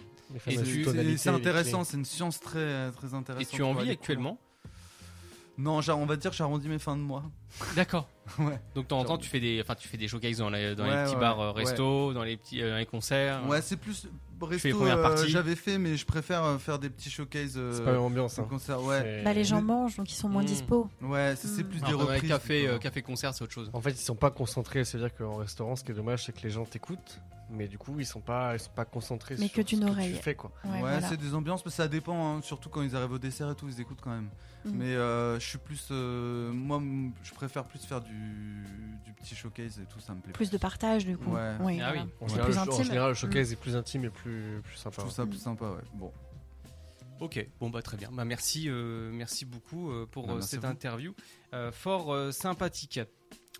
Et 0.47 1.17
C'est 1.19 1.29
intéressant, 1.31 1.83
c'est 1.85 1.97
une 1.97 2.05
science 2.05 2.39
très 2.41 2.93
très 2.93 3.09
Et 3.09 3.15
intéressante. 3.15 3.49
tu 3.53 3.63
en 3.63 3.75
vis 3.75 3.91
actuellement 3.91 4.39
Non, 5.63 5.81
on 5.89 6.07
va 6.07 6.17
dire 6.17 6.31
que 6.31 6.37
j'arrondis 6.37 6.69
mes 6.69 6.79
fins 6.79 6.97
de 6.97 7.03
mois. 7.03 7.23
D'accord. 7.77 8.09
Ouais. 8.39 8.59
Donc 8.75 8.85
de 8.85 8.89
temps 8.89 9.01
en 9.01 9.05
temps, 9.05 9.19
tu 9.19 9.29
fais 9.29 9.41
des, 9.41 9.61
enfin, 9.61 9.75
tu 9.75 9.89
fais 9.89 9.97
des 9.97 10.07
showcases 10.09 10.39
dans 10.39 10.51
les, 10.51 10.75
dans 10.75 10.85
les 10.85 11.05
petits 11.05 11.15
ouais, 11.15 11.21
bars 11.21 11.41
euh, 11.41 11.53
ouais. 11.53 11.65
resto, 11.65 12.13
dans 12.13 12.23
les 12.23 12.37
petits 12.37 12.63
euh, 12.63 12.71
dans 12.71 12.77
les 12.77 12.87
concerts. 12.87 13.47
Ouais, 13.49 13.61
c'est 13.61 13.77
plus 13.77 14.03
fais 14.03 14.09
les 14.41 14.47
resto. 14.57 14.79
premières 14.79 14.99
euh, 14.99 15.03
parties. 15.03 15.29
J'avais 15.29 15.57
fait, 15.57 15.77
mais 15.79 15.97
je 15.97 16.07
préfère 16.07 16.45
euh, 16.45 16.59
faire 16.59 16.79
des 16.79 16.89
petits 16.91 17.11
showcases. 17.11 17.55
euh, 17.57 17.73
C'est 17.75 17.85
pas 17.85 17.91
une 17.93 17.97
ambiance. 17.99 18.39
au 18.39 18.43
Hein. 18.43 18.47
concert. 18.49 18.83
Ouais, 18.83 19.23
Bah, 19.25 19.33
les 19.35 19.45
gens 19.45 19.61
mangent, 19.61 19.97
donc 19.97 20.11
ils 20.11 20.15
sont 20.15 20.29
moins 20.29 20.43
Mm. 20.43 20.47
dispo. 20.47 20.89
ouais, 21.03 21.35
c'est 21.37 21.49
c'est 21.49 21.65
Mm. 21.65 21.69
plus 21.69 21.81
des 21.81 21.87
Alors, 21.87 22.01
reprises. 22.03 22.29
cafés, 22.31 22.65
quoi. 22.67 22.75
euh, 22.75 22.79
café 22.79 23.03
concert, 23.03 23.35
c'est 23.35 23.43
autre 23.45 23.53
chose. 23.53 23.69
En 23.73 23.81
fait, 23.81 23.91
ils 23.91 23.97
sont 23.97 24.15
pas 24.15 24.31
concentrés. 24.31 24.85
C'est-à-dire 24.85 25.15
qu'en 25.15 25.37
restaurant, 25.37 25.75
ce 25.77 25.83
qui 25.85 25.91
est 25.91 25.95
dommage, 25.95 26.25
c'est 26.25 26.33
que 26.33 26.43
les 26.43 26.51
gens 26.51 26.65
t'écoutent, 26.65 27.21
mais 27.51 27.69
du 27.69 27.77
coup, 27.79 27.99
ils 27.99 28.07
sont 28.07 28.21
pas, 28.21 28.55
ils 28.55 28.61
sont 28.61 28.71
pas 28.71 28.85
concentrés 28.85 29.35
Mais 29.39 29.47
sur 29.49 29.57
que 29.57 29.61
d'une 29.63 29.83
ce 29.83 29.91
oreille. 29.91 30.13
que 30.13 30.17
tu 30.17 30.23
fais, 30.23 30.35
quoi. 30.35 30.53
Ouais, 30.65 30.71
Ouais, 30.73 30.81
voilà. 30.81 31.03
c'est 31.03 31.17
des 31.17 31.35
ambiances, 31.35 31.65
mais 31.65 31.71
ça 31.71 31.89
dépend. 31.89 32.37
hein, 32.37 32.43
surtout 32.43 32.69
quand 32.71 32.83
ils 32.83 32.95
arrivent 32.97 33.13
au 33.13 33.19
dessert 33.19 33.51
et 33.51 33.55
tout, 33.55 33.69
ils 33.69 33.81
écoutent 33.81 34.01
quand 34.01 34.11
même. 34.11 34.31
Mm. 34.65 34.71
Mais 34.75 34.95
euh, 34.95 35.39
je 35.41 35.47
suis 35.47 35.59
plus, 35.59 35.89
euh, 35.91 36.53
moi, 36.53 36.81
je 37.23 37.33
préfère 37.33 37.65
plus 37.65 37.81
faire 37.85 38.01
du, 38.01 38.13
du 39.05 39.13
petit 39.15 39.35
showcase 39.35 39.79
et 39.81 39.85
tout, 39.87 40.01
ça 40.01 40.15
me 40.15 40.21
plaît. 40.21 40.33
Plus 40.33 40.51
de 40.51 40.59
partage, 40.59 41.05
du 41.05 41.17
coup. 41.17 41.31
Ouais. 41.33 41.55
Oui, 41.61 41.81
Ah 41.83 41.93
oui. 41.95 42.01
En 42.21 42.29
général, 42.29 42.51
plus 42.51 42.55
le- 42.55 42.61
en 42.61 42.73
intime. 42.75 42.85
général, 42.85 43.09
le 43.11 43.15
showcase 43.15 43.53
est 43.53 43.57
plus 43.57 43.77
intime 43.77 44.05
et 44.05 44.11
plus, 44.11 44.61
plus 44.63 44.75
Je 44.75 44.79
sympa. 44.79 44.97
trouve 45.03 45.13
ça 45.13 45.25
Mm. 45.25 45.29
plus 45.31 45.39
sympa, 45.39 45.65
ouais. 45.71 45.83
Bon. 45.95 46.13
Ok, 47.21 47.47
bon 47.61 47.69
bah 47.69 47.83
très 47.83 47.99
bien. 47.99 48.09
Bah 48.11 48.25
merci, 48.25 48.65
euh, 48.71 49.11
merci 49.13 49.45
beaucoup 49.45 49.91
euh, 49.91 50.07
pour 50.11 50.27
Bah, 50.27 50.33
euh, 50.33 50.35
merci 50.37 50.51
cette 50.53 50.65
interview 50.65 51.15
euh, 51.53 51.71
fort 51.71 52.15
euh, 52.15 52.33
sympathique. 52.33 52.99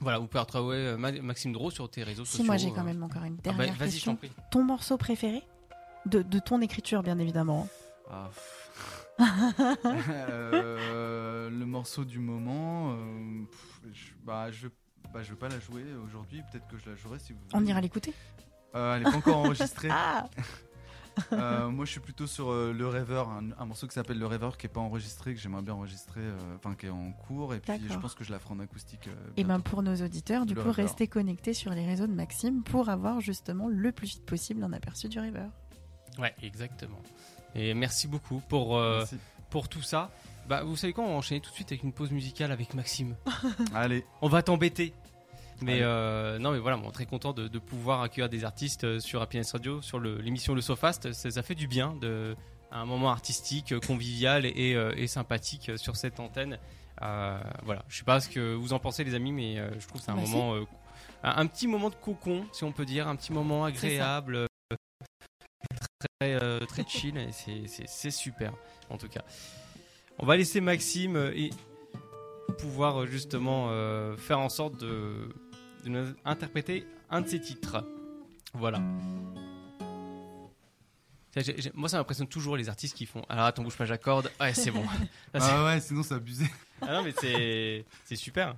Voilà, 0.01 0.19
vous 0.19 0.27
pouvez 0.27 0.41
retrouver 0.41 0.77
euh, 0.77 0.97
Ma- 0.97 1.13
Maxime 1.13 1.53
Dro 1.53 1.71
sur 1.71 1.91
tes 1.91 2.03
réseaux 2.03 2.25
Si, 2.25 2.33
sociaux. 2.33 2.47
moi 2.47 2.57
j'ai 2.57 2.69
euh. 2.69 2.75
quand 2.75 2.85
même 2.85 3.03
encore 3.03 3.23
une 3.25 3.37
Ah 3.45 3.49
bah, 3.53 3.55
dernière 3.55 3.75
Vas-y, 3.77 3.91
je 3.91 4.05
t'en 4.05 4.17
question. 4.17 4.17
prie. 4.17 4.33
Ton 4.51 4.65
morceau 4.65 4.97
préféré 4.97 5.43
de, 6.07 6.23
de 6.23 6.39
ton 6.39 6.61
écriture, 6.63 7.03
bien 7.03 7.19
évidemment. 7.19 7.69
Ah. 8.11 8.31
Euh, 10.09 11.51
le 11.51 11.67
morceau 11.67 12.05
du 12.05 12.19
moment, 12.19 12.93
euh, 12.93 13.45
pff, 13.51 13.81
je, 13.93 14.13
bah, 14.25 14.51
je, 14.51 14.67
vais- 14.69 14.75
bah, 15.13 15.23
je 15.23 15.31
vais 15.31 15.37
pas 15.39 15.49
la 15.49 15.59
jouer 15.61 15.85
aujourd'hui. 16.07 16.43
Peut-être 16.51 16.67
que 16.69 16.77
je 16.79 16.89
la 16.91 16.97
jouerai 16.97 17.19
si 17.19 17.33
vous. 17.33 17.39
On 17.53 17.59
voulez. 17.59 17.71
ira 17.71 17.81
l'écouter. 17.81 18.15
Euh, 18.75 18.97
elle 18.97 19.03
est 19.03 19.11
pas 19.11 19.17
encore 19.17 19.37
enregistrée. 19.45 19.89
Ah 19.91 20.29
Euh, 21.33 21.69
moi, 21.69 21.85
je 21.85 21.91
suis 21.93 22.01
plutôt 22.01 22.27
sur 22.27 22.51
euh, 22.51 22.73
Le 22.73 22.89
Rêveur, 22.89 23.29
un, 23.29 23.51
un 23.59 23.65
morceau 23.67 23.87
qui 23.87 23.95
s'appelle 23.95 24.19
Le 24.19 24.27
Rêveur, 24.27 24.57
qui 24.57 24.67
est 24.67 24.71
pas 24.71 24.81
enregistré, 24.81 25.35
que 25.35 25.41
j'aimerais 25.41 25.63
bien 25.63 25.75
enregistrer, 25.75 26.21
euh, 26.21 26.37
enfin 26.57 26.75
qui 26.75 26.87
est 26.87 26.91
en 26.91 27.13
cours. 27.13 27.55
Et 27.55 27.61
puis, 27.61 27.73
je 27.89 27.99
pense 27.99 28.15
que 28.15 28.25
je 28.25 28.33
la 28.33 28.39
ferai 28.39 28.55
en 28.55 28.61
acoustique. 28.61 29.09
euh, 29.09 29.13
Et 29.37 29.43
ben 29.45 29.55
bientôt. 29.57 29.71
pour 29.71 29.83
nos 29.83 29.95
auditeurs, 29.97 30.47
du 30.47 30.55
Le 30.55 30.61
coup, 30.63 30.69
rêveur. 30.69 30.87
restez 30.87 31.07
connectés 31.09 31.55
sur 31.55 31.73
les 31.73 31.85
réseaux 31.87 32.07
de 32.07 32.13
Maxime 32.15 32.63
pour 32.63 32.89
avoir 32.89 33.21
justement 33.21 33.69
le 33.69 33.93
plus 33.93 34.09
vite 34.09 34.25
possible 34.27 34.63
un 34.65 34.73
aperçu 34.73 35.09
du 35.09 35.19
river. 35.21 35.47
Ouais, 36.19 36.35
exactement. 36.43 37.01
Et 37.55 37.75
merci 37.75 38.09
beaucoup 38.09 38.41
pour, 38.49 38.77
euh, 38.77 38.99
Merci. 38.99 39.17
pour 39.51 39.69
tout 39.69 39.83
ça. 39.83 40.11
Bah, 40.49 40.65
vous 40.65 40.75
savez 40.77 40.93
quoi, 40.93 41.05
on 41.05 41.09
va 41.09 41.15
enchaîner 41.15 41.41
tout 41.41 41.51
de 41.51 41.55
suite 41.55 41.71
avec 41.71 41.83
une 41.85 41.93
pause 41.93 42.11
musicale 42.11 42.51
avec 42.51 42.75
Maxime. 42.75 43.15
Allez, 43.75 44.05
On 44.21 44.29
va 44.29 44.43
t'embêter. 44.43 44.93
Mais 45.63 45.81
euh, 45.83 46.39
non, 46.39 46.53
mais 46.53 46.59
voilà, 46.59 46.77
bon, 46.77 46.91
très 46.91 47.07
content 47.07 47.33
de, 47.33 47.49
de 47.49 47.59
pouvoir 47.59 48.01
accueillir 48.03 48.29
des 48.29 48.45
artistes 48.45 48.85
euh, 48.85 48.99
sur 49.01 49.21
Happiness 49.21 49.53
Radio, 49.53 49.83
sur 49.83 49.99
le- 49.99 50.19
l'émission 50.21 50.55
Le 50.55 50.61
Sofast. 50.61 51.13
Ça, 51.13 51.31
ça 51.31 51.43
fait 51.43 51.55
du 51.55 51.67
bien 51.69 51.95
de 52.01 52.35
un 52.73 52.85
moment 52.87 53.11
artistique, 53.11 53.73
euh, 53.73 53.81
convivial 53.81 54.47
et, 54.47 54.75
euh, 54.75 54.93
et 54.97 55.07
sympathique 55.07 55.73
sur 55.77 55.97
cette 55.97 56.21
antenne. 56.21 56.59
Euh, 57.03 57.41
voilà, 57.65 57.85
je 57.89 57.99
sais 57.99 58.05
pas 58.05 58.21
ce 58.21 58.29
que 58.29 58.55
vous 58.55 58.73
en 58.73 58.79
pensez, 58.79 59.05
les 59.05 59.15
amis, 59.15 59.33
mais 59.33 59.59
euh, 59.59 59.71
je 59.81 59.87
trouve 59.89 60.01
que 60.01 60.05
c'est 60.05 60.13
un 60.13 60.17
Bah, 60.17 60.23
moment, 60.23 60.55
euh, 60.55 60.65
un, 61.25 61.39
un 61.43 61.47
petit 61.47 61.67
moment 61.67 61.91
de 61.91 61.95
cocon, 61.97 62.45
si 62.53 62.63
on 62.65 62.73
peut 62.73 62.85
dire, 62.85 63.09
un 63.09 63.17
petit 63.17 63.33
moment 63.33 63.65
agréable, 63.65 64.47
très, 66.21 66.35
euh, 66.43 66.61
très 66.67 66.85
chill. 66.87 67.17
et 67.17 67.31
c'est- 67.33 68.11
super, 68.11 68.53
en 68.89 68.97
tout 68.99 69.09
cas. 69.09 69.23
On 70.19 70.27
va 70.27 70.37
laisser 70.37 70.61
Maxime 70.61 71.17
et 71.35 71.51
pouvoir 72.59 73.07
justement 73.07 73.69
euh, 73.71 74.17
faire 74.17 74.39
en 74.39 74.49
sorte 74.49 74.77
de, 74.79 75.29
de 75.85 75.89
nous 75.89 76.15
interpréter 76.25 76.87
un 77.11 77.21
de 77.23 77.29
ses 77.29 77.41
titres. 77.41 77.85
Voilà. 78.55 78.81
Moi, 81.75 81.89
ça 81.89 81.99
m'impressionne 81.99 82.27
toujours 82.27 82.57
les 82.57 82.69
artistes 82.69 82.97
qui 82.97 83.07
font. 83.07 83.23
Alors, 83.29 83.45
attends, 83.45 83.63
bouge 83.63 83.77
pas, 83.77 83.85
j'accorde. 83.85 84.31
Ouais, 84.41 84.53
c'est 84.53 84.71
bon. 84.73 84.83
Là, 85.35 85.41
Ah 85.41 85.65
ouais, 85.65 85.81
sinon 85.81 86.03
c'est 86.03 86.15
abusé. 86.15 86.47
ah 86.83 86.95
non, 86.95 87.03
mais 87.05 87.15
c'est 87.21 87.85
c'est 88.05 88.17
super. 88.17 88.57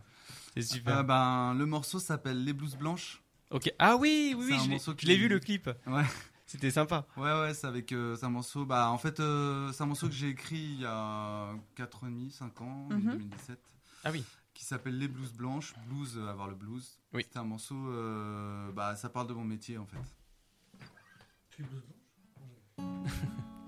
C'est 0.55 0.63
super. 0.63 0.99
Euh, 0.99 1.03
ben, 1.03 1.55
le 1.55 1.67
morceau 1.67 1.99
s'appelle 1.99 2.43
Les 2.45 2.53
Blouses 2.55 2.77
Blanches. 2.77 3.21
ok. 3.51 3.71
Ah 3.79 3.97
oui, 3.97 4.35
oui, 4.37 4.47
oui, 4.51 4.81
je 4.99 5.07
l'ai- 5.07 5.17
vu 5.17 5.29
le 5.29 5.39
clip. 5.39 5.69
Ouais. 5.87 6.05
C'était 6.47 6.71
sympa. 6.71 7.07
Ouais, 7.17 7.33
ouais, 7.41 7.55
c'est 7.55 7.67
avec. 7.67 7.93
euh, 7.93 8.17
c'est 8.17 8.27
un 8.27 8.31
morceau. 8.31 8.65
Bah, 8.67 8.91
en 8.91 8.99
fait, 8.99 9.21
euh, 9.21 9.71
c'est 9.73 9.83
un 9.83 9.87
morceau 9.87 10.09
que 10.09 10.15
j'ai 10.15 10.29
écrit 10.29 10.57
il 10.77 10.81
y 10.81 10.85
a 10.87 11.49
4 11.77 12.05
ans 12.05 12.07
et 12.09 12.11
demi, 12.11 12.31
5 12.31 12.61
ans, 12.61 12.89
en 12.91 12.95
Mhm. 12.95 13.11
2017. 13.13 13.59
Ah 14.05 14.11
oui. 14.13 14.25
Qui 14.63 14.69
s'appelle 14.69 14.97
Les 14.97 15.09
Blouses 15.09 15.33
Blanches. 15.33 15.75
Blues, 15.89 16.17
euh, 16.17 16.29
avoir 16.29 16.47
le 16.47 16.55
blues. 16.55 16.97
Oui. 17.13 17.27
C'est 17.29 17.37
un 17.37 17.43
morceau. 17.43 17.75
euh, 17.75 18.71
bah, 18.71 18.95
ça 18.95 19.09
parle 19.09 19.27
de 19.27 19.35
mon 19.35 19.43
métier 19.43 19.77
en 19.77 19.87
fait. 19.87 19.99
Oh, 22.79 22.83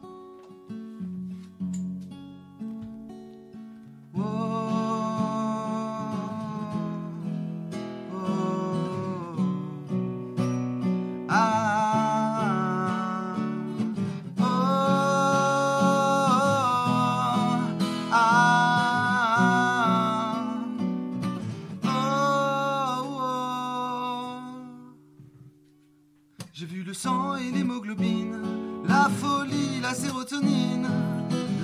folie, 29.24 29.80
la 29.80 29.94
sérotonine, 29.94 30.88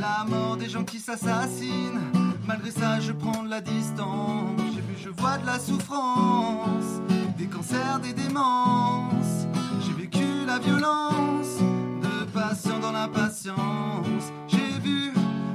la 0.01 0.25
mort 0.29 0.57
des 0.57 0.69
gens 0.69 0.85
qui 0.85 0.99
s'assassinent. 0.99 2.01
Malgré 2.47 2.71
ça, 2.71 2.99
je 3.01 3.13
prends 3.13 3.43
de 3.45 3.51
la 3.51 3.61
distance. 3.61 4.61
J'ai 4.75 4.81
vu, 4.81 4.97
je 5.05 5.11
vois 5.11 5.39
de 5.39 5.47
la 5.47 5.59
souffrance, 5.59 7.01
des 7.39 7.47
cancers, 7.47 8.01
des 8.01 8.13
démences. 8.13 9.47
J'ai 9.83 9.93
vécu 9.93 10.27
la 10.47 10.59
violence 10.59 11.59
de 12.03 12.25
patients 12.33 12.81
dans 12.81 12.93
l'impatience. 12.93 14.25
J'ai 14.49 14.79
vu 14.83 15.13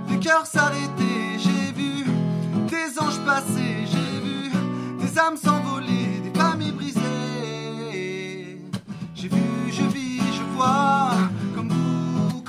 des 0.07 0.19
cœurs 0.19 0.45
s'arrêter, 0.45 1.17
j'ai 1.37 1.71
vu 1.79 2.05
des 2.69 2.99
anges 2.99 3.19
passer, 3.25 3.85
j'ai 3.91 4.19
vu 4.25 4.51
des 5.01 5.19
âmes 5.19 5.37
s'envoler, 5.37 6.21
des 6.23 6.39
familles 6.39 6.71
brisées. 6.71 7.01
J'ai 9.15 9.27
vu, 9.27 9.43
je 9.69 9.83
vis, 9.83 10.21
je 10.37 10.43
vois, 10.55 11.11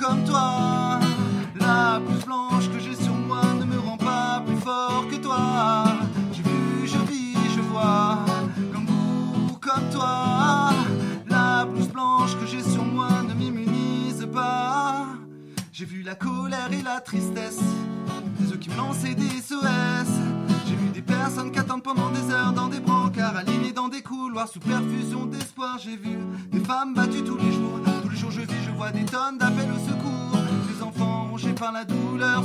comme 0.07 0.23
toi. 0.23 0.99
La 1.59 1.99
blouse 1.99 2.25
blanche 2.25 2.69
que 2.71 2.79
j'ai 2.79 2.95
sur 2.95 3.13
moi 3.13 3.41
ne 3.59 3.65
me 3.65 3.79
rend 3.79 3.97
pas 3.97 4.41
plus 4.45 4.55
fort 4.57 5.05
que 5.09 5.15
toi. 5.15 5.83
J'ai 6.31 6.43
vu, 6.43 6.87
je 6.87 6.97
vis, 7.11 7.35
je 7.55 7.61
vois, 7.61 8.19
comme 8.73 8.85
vous, 8.85 9.57
comme 9.59 9.89
toi. 9.91 10.69
La 11.27 11.65
blouse 11.65 11.89
blanche 11.89 12.37
que 12.39 12.45
j'ai 12.45 12.63
sur 12.63 12.85
moi 12.85 13.09
ne 13.27 13.33
m'immunise 13.33 14.27
pas. 14.33 15.07
J'ai 15.73 15.85
vu 15.85 16.03
la 16.03 16.15
colère 16.15 16.69
et 16.71 16.81
la 16.81 17.01
tristesse, 17.01 17.59
des 18.39 18.51
œufs 18.51 18.59
qui 18.59 18.69
me 18.69 18.77
lançaient 18.77 19.13
des 19.13 19.29
SOS. 19.29 20.11
J'ai 20.67 20.75
vu 20.75 20.89
des 20.89 21.01
personnes 21.01 21.51
qui 21.51 21.59
attendent 21.59 21.83
pendant 21.83 22.09
des 22.09 22.33
heures 22.33 22.53
dans 22.53 22.67
des 22.67 22.79
brancards, 22.79 23.35
alignées 23.35 23.73
dans 23.73 23.87
des 23.87 24.01
couloirs 24.01 24.47
sous 24.47 24.59
perfusion 24.59 25.25
d'espoir. 25.25 25.79
J'ai 25.83 25.97
vu 25.97 26.17
des 26.51 26.59
femmes 26.61 26.93
battues 26.93 27.23
tous 27.23 27.37
les 27.37 27.51
jours. 27.51 27.79
Tous 28.03 28.09
les 28.09 28.17
jours 28.17 28.31
je 28.31 28.41
vis, 28.41 28.63
je 28.65 28.71
vois 28.71 28.91
des 28.91 29.05
tonnes 29.05 29.37
d'appels 29.37 29.56
la 31.77 31.85
douleur, 31.85 32.36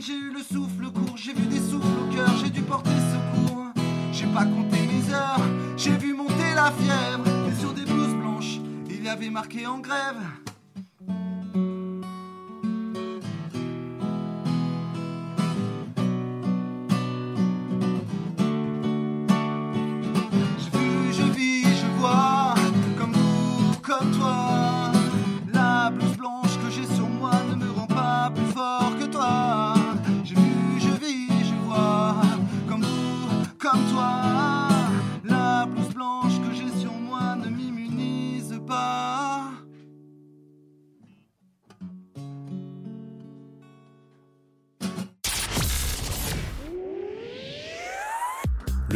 J'ai 0.00 0.12
eu 0.12 0.30
le 0.30 0.40
souffle 0.40 0.90
court, 0.92 1.16
j'ai 1.16 1.32
vu 1.32 1.46
des 1.46 1.58
souffles 1.58 1.86
au 2.00 2.14
cœur, 2.14 2.30
j'ai 2.42 2.50
dû 2.50 2.60
porter 2.62 2.90
secours. 2.90 3.66
J'ai 4.12 4.26
pas 4.26 4.44
compté 4.44 4.78
mes 4.86 5.12
heures, 5.12 5.40
j'ai 5.76 5.96
vu 5.96 6.12
monter 6.12 6.54
la 6.54 6.70
fièvre. 6.70 7.24
Et 7.48 7.60
sur 7.60 7.72
des 7.72 7.84
blouses 7.84 8.14
blanches, 8.14 8.60
il 8.88 9.02
y 9.02 9.08
avait 9.08 9.30
marqué 9.30 9.66
en 9.66 9.78
grève. 9.78 10.22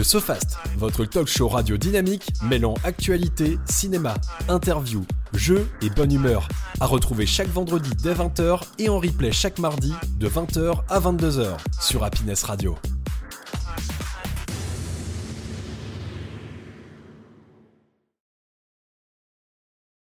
Le 0.01 0.05
SoFast, 0.05 0.57
votre 0.79 1.05
talk 1.05 1.27
show 1.29 1.47
radio 1.47 1.77
dynamique 1.77 2.31
mêlant 2.49 2.73
actualité, 2.85 3.59
cinéma, 3.67 4.15
interview, 4.49 5.05
jeux 5.35 5.69
et 5.83 5.91
bonne 5.91 6.11
humeur. 6.11 6.49
À 6.81 6.87
retrouver 6.87 7.27
chaque 7.27 7.51
vendredi 7.51 7.91
dès 8.03 8.15
20h 8.15 8.63
et 8.79 8.89
en 8.89 8.99
replay 8.99 9.31
chaque 9.31 9.59
mardi 9.59 9.93
de 10.19 10.27
20h 10.27 10.85
à 10.89 11.01
22h 11.01 11.59
sur 11.83 12.03
Happiness 12.03 12.45
Radio. 12.45 12.79